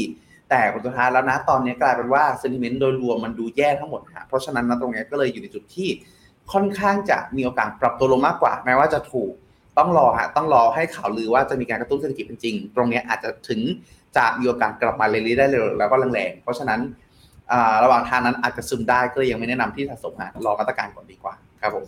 [0.49, 5.89] แต่ผลสุดท้ายแล้วนะตอนนี้กลายเป็นว่า sentiment โดยรวมมันดูแย่ทั้งหมดฮะเพราะฉะนั้นนะตรงนี้ก็เลยอยู่ในจุดที่
[6.53, 9.31] ค่อนข้างจะมีโอกาสปรับตัวลงมากกว่าแม้ว่าจะถูก
[9.77, 13.61] ต้องรอฮะต้องรอให้ข่าวลือว่าจะมีการกระตุ้นเศรษฐกิจเป็นจริง ตรงนี้อาจจะถึง
[14.17, 16.79] จะมีโอกาสกลับมาเรลี่ได้เร็วแล้วก็แรงๆเพราะฉะนั้น
[17.83, 21.85] ระหว่างทางนั้นอาจจะซึมได้ก็เลยยังไม่แนะนำที่สะสมฮะรอมาตรการก่อนดีกว่าครับผม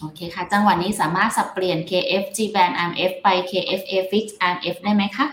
[0.00, 5.26] โอเคค่ะ จังหวะนี้สามารถสับเปลี่ยน KFG band RMF ไป KFA fix RMF ได้ไหมคะ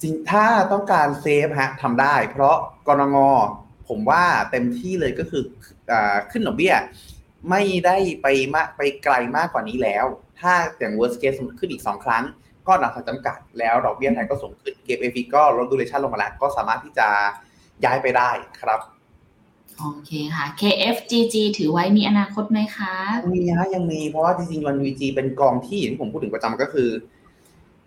[0.00, 2.56] จริงถ้าต้องการเซฟฮะทำได้ เพราะ
[2.88, 3.18] กรงง
[3.88, 5.42] ผมว่าเต็มที่เลยก็คือ
[5.90, 5.92] อ
[6.30, 6.74] ขึ้นดอกเบี้ย
[7.50, 10.06] ไม่ได้ไปมากไปไกลมากกว่านี้แล้ว
[10.40, 12.24] ถ้าอย่าง worst case ขึ้นอีก 2 ครั้ง
[12.66, 17.08] ก็หนักจำกัด แล้วดอกเบี้ยไทยก็สูงขึ้นเก็บเอฟก็ลดดูเลชั่นลงมาแล้วก็สามารถที่จะ
[17.84, 18.30] ย้ายไปได้
[18.60, 18.80] ครับ
[19.78, 26.88] โอเคค่ะ KFGG ถือไว้มีอนาคตไหมคะยังมีฮะยังมีเพราะว่าจริงๆวัน VG เป็นกองที่อย่างที่ผมพูดถึงประจำก็คือ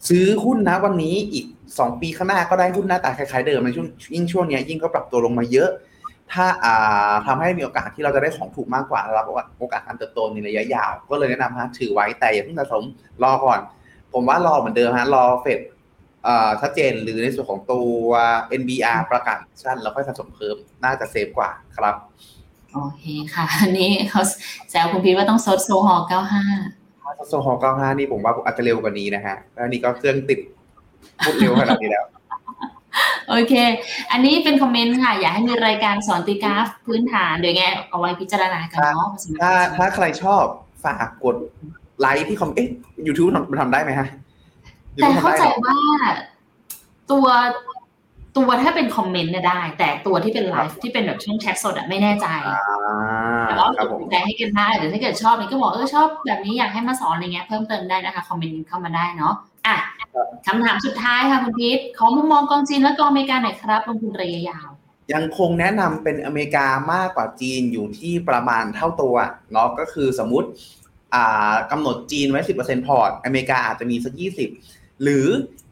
[0.08, 5.70] ซื้อหุ้นนะวันนี้อีก2ปีข้างหน้าก็ได้หุ้นหน้าตาคล้ายๆเดิมในช่วงยิ่งช่วงเนี้ยยิ่งก็ปรับตัวลงมาเยอะ
[6.34, 9.26] ถ้าอ่าทำให้มีโอกาสที่เราจะได้ของถูกมากกว่ารับ
[9.60, 12.84] โอกาสการเติบโตในระยะยาว ก็เลยแนะนำฮะถือไว้แต่อย่าเพิ่งสะสม
[13.24, 13.60] รอก่อน
[14.14, 15.60] ผมว่ารอเหมือนเดิมฮะรอเฟด
[16.62, 18.08] ชัดเจนหรือในส่วนของตัว
[18.62, 21.96] NBR ประกาศชั่นแล้วค่อยสะสมเพิ่มน่าจะเซฟกว่าครับ
[22.74, 23.04] โอเค
[23.34, 24.22] ค่ะอันนี้เขา
[24.70, 30.40] แซวคุณพีทว่าต้องซดโซฮอล์95ถ้าโซฮอล95 นี่ผมว่าอาจจะเร็วกว่านี้นะฮะ แล้วนี่ก็เครื่องติด
[31.24, 32.06] พูดเร็วขนาดนี้แล้ว
[33.30, 33.54] โอเค
[34.12, 39.10] อันนี้เป็น comment ค่ะ อยากให้มีรายการสอนตีกราฟพื้นฐานเดี๋ยวไงเอาไว้พิจารณากันเนาะ
[39.42, 40.44] ถ้าถ้าใครชอบ
[40.86, 41.36] ฝากกด
[42.00, 42.70] ไลค์ที่คอมเอ๊ะ
[43.08, 44.08] ยูทูบมันทำได้ไหมฮะ
[45.02, 45.90] แต่ YouTube เข้าใจทำได้หรอว่า
[47.12, 47.28] ตัว
[48.38, 59.34] ตัวถ้าเป็น comment เนี่ยได้ แต่ตัวที่เป็นไลฟ์ที่เป็นแบบช่วงแชทสดอะไม่แน่ใจอ่าแต่ว่าครับผมใจให้กันได้หรือถ้าเกิดชอบนี่ก็บอกเออชอบแบบนี้อยากให้มาสอนอะไรเงี้ยเพิ่มเติมได้นะคะคอมเมนต์เข้ามาได้เนาะ
[59.68, 59.76] อะ
[60.48, 64.70] คำถามสุดท้ายค่ะคุณพีทขอมุมมองกองจีนและกองอเมริกาหน่อยครับลงทุนระยะยาว
[65.14, 69.16] ยังคงแนะนำเป็นอเมริกามากกว่าจีนอยู่ที่ประมาณเท่าตัว
[69.52, 70.48] เนาะก็คือสมมุติ
[71.16, 75.28] อ่ากำหนดจีนไว้ 10%พอร์ต อเมริกาอาจจะมีสัก 20 หรือ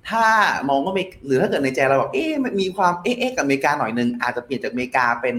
[0.10, 0.26] ถ้า
[0.70, 5.36] มองว่าเมหรือถ้าเกิดในใจเราแบบเอ๊ะมีความเอ๊ะกับอเมริกาหน่อยนึงอาจจะเปลี่ยนจากอเมริกาเป็น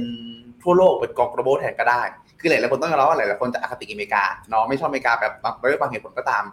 [0.62, 2.02] ทั่วโลกเป็นกอง global แทนก็ได้
[2.40, 6.44] คือหลายๆคนต้องยอมรับว่าหลายๆคนจะอคติอเมริกาเนาะไม่ชอบอเมริกาแบบบางด้วยบางเหตุผลก็ตาม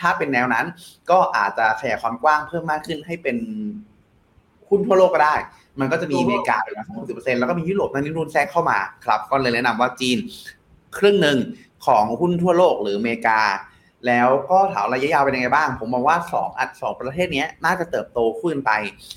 [0.00, 0.66] ถ้าเป็นแนวนั้น
[1.10, 3.36] ก็อาจจะขยายความกว้างเพิ่มมากขึ้นให้เป็น
[4.68, 5.34] หุ้นทั่วโลกก็ได้
[5.80, 10.18] มันก็จะมีอเมริกาเป็นระมาณสิบเปอร์เซ็นต์แล้วก็มียุโรปนั่นนี่นู่นแทรกเข้ามาครับ ก็เลยแนะนำว่าจีน
[10.98, 11.38] ครึ่งหนึ่ง
[11.86, 13.40] ของหุ้นทั่วโลกหรืออเมริกา
[14.06, 18.72] แล้วก็ถามระยะยาวเป็นยังไงบ้าง ผมมองว่าสองอันสองประเทศนี้น่าจะเติบโตคู่กันไป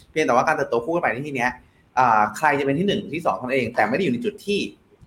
[0.10, 1.48] เพียงแต่ว่าการเติบโตคู่กันไปในที่นี้
[2.38, 4.60] ใครจะเป็นที่หนึ่งที่สองคนเอง แต่ไม่ได้อยู่ในจุดที่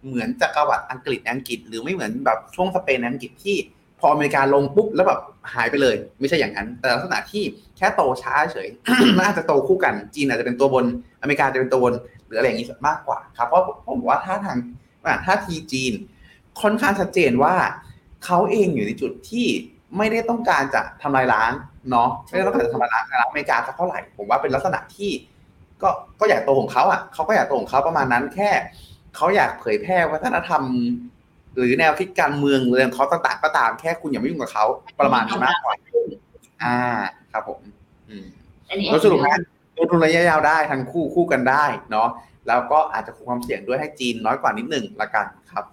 [0.07, 3.57] เหมือนจักรวรรดิอังกฤษอังกฤษ หรือไม่เหมือนแบบช่วงสเปนอังกฤษที่
[4.01, 5.21] พออเมริกาลงปุ๊บแล้วแบบ
[5.55, 7.43] หายไปเลย ไม่ใช่อย่างนั้น แต่ลักษณะที่
[7.77, 8.69] แค่โตช้าเฉย
[9.21, 10.85] น่าจะโตคู่กันจีนอาจจะเป็นตัวบน
[11.21, 11.95] อเมริกาจะเป็นตัวบน
[12.27, 14.57] หรืออะไรอย่างนี้มากกว่าครับเพราะผมบอกว่าถ้าทาง
[15.27, 15.93] ถ้าทีจีน
[16.63, 17.55] ค่อนข้างชัดเจนว่า
[18.25, 19.47] เขาเองอยู่ในจุดที่
[19.97, 21.53] ไม่ได้ต้องการจะทำลายล้าง
[21.91, 25.11] เนาะไม่ได้ต้องการจะทำลายล้างอเมริกาสักเท่าไหร่ผมว่าเป็นลักษณะที่
[25.83, 25.89] ก็
[26.21, 28.51] ก็อยากโตของเขาอะเขาก็อยากโตของเขาประมาณนั้นแค่
[29.17, 30.63] เขาอยากเผยแพร่วัฒนธรรม
[31.55, 34.65] หรือแนวคิดการเมืองเรื่องเขาต่างๆก็ตามแค่คุณอย่าไม่ยุ่งกับเขา
[35.01, 35.75] ประมาณนี้มากกว่า
[36.63, 36.79] อ่า
[37.33, 37.61] ครับผม
[38.09, 38.27] อืม
[38.69, 39.37] อันนี้แล้วสรุปนะ
[39.77, 42.09] ลงทุนระยะยาวได้ทั้งคู่คู่กันได้เนาะ
[42.49, 45.65] แล้วก็อาจจะคุมความเสี่ยงด้วยให้จีนน้อยกว่านิดหนึ่งละกันครับ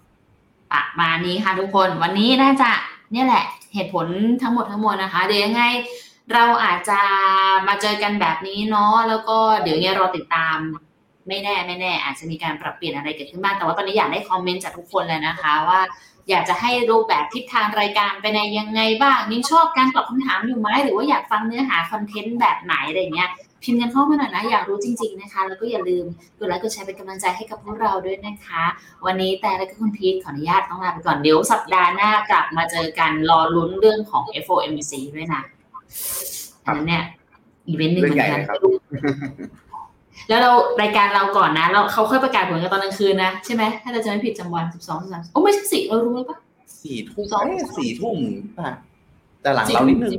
[0.73, 2.71] ประมาณนี้ค่ะทุกคนวันนี้น่าจะ
[3.11, 4.05] เนี่ยแหละเหตุผล
[4.41, 5.63] ทั้งหมดทั้งมวลนะคะ เดี๋ยวยังไง
[6.33, 6.99] เราอาจจะ
[7.67, 10.57] มาเจอกันแบบนี้เนาะแล้วก็เดี๋ยวยังไงรอติดตาม
[11.27, 15.81] ไม่แน่ไม่แน่ อาจจะมีการปรับเปลี่ยนอะไรเกิดขึ้นบ้างแต่ว่าตอนนี้อยากได้คอมเมนต์จากทุกคนเลยนะคะ ว่า
[16.29, 23.29] อยากจะให้รูปแบบทิศทางรายการไปในยังไงบ้างยังชอบการตอบคำถามอยู่ไหมหรือว่าอยากฟังเนื้อหาคอนเทนต์แบบไหนอะไรเงี้ย
[23.63, 26.05] พิมพ์กันเข้ามาหน่อยนะ อยากรู้จริง ๆนะคะ แล้วก็อย่าลืม
[26.37, 28.63] กดไลค์กดแชร์เป็นกำลังใจให้กับพวกเราด้วยนะคะ
[29.05, 35.41] วันนี้แต่และก็คุณพีทขออนุญาตต้องลาไปก่อนเดี๋ยวสัปดาห์หน้ากลับมาเจอกันรอลุ้นเรื่องของ FOMC ด้วยนะ
[36.65, 37.03] อันนั้นเนี่ย
[37.67, 38.57] อีเวนต์หนึ่งเหมือนกันเรื่องใหญ่เลยครับ
[40.29, 40.51] แล้วเรา
[40.81, 46.37] รายการเราก่อนนะ เราเขาค่อยประกาศผลกันตอนกลางคืนนะ ใช่ไหมถ้าเราจะไม่ผิดจำวันสิบสองสิบสามโอ้ไม่ใช่สิเรารู้แล้วปะ
[46.81, 48.17] สี่ทุ่มสองเอ้ยสี่ทุ่ม
[48.57, 48.69] ป่ะ
[49.41, 50.13] แต่หลังเรานิดนึง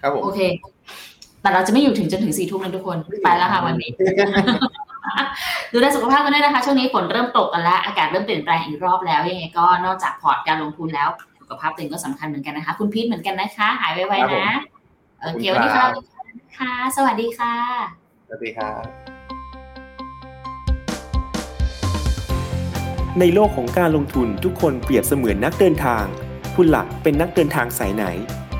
[0.00, 0.40] ครับผมโอเค
[1.44, 3.90] แต่เราจะไม่อยู่ถึงจนถึงสี่ทุ่มนะทุกคนไปแล้วค่ะวันนี้
[5.72, 11.08] ดูแลสุขภาพกันด้วยนะคะ ช่วงนี้ฝนเริ่มตกกันแล้ว อากาศเริ่มเปลี่ยนแปลงอีกรอบแล้ว ยังไงก็นอกจากพอร์ตการลงทุนแล้ว
[11.40, 14.46] สุขภาพตัวเองก็สำคัญเหมือนกันนะคะ คุณพีทเหมือนกันนะคะ หายไวๆนะ
[15.22, 15.86] โอเควันนี้ค่ะ
[16.58, 17.54] ค่ะ สวัสดีค่ะ
[18.26, 18.82] สวัสดีครับ
[23.20, 26.04] ในโลกของการลงทุนทุกคนเปรียบเสมือนนักเดินทาง
[26.56, 28.04] คุณหลักเป็นนักเดินทางสายไหน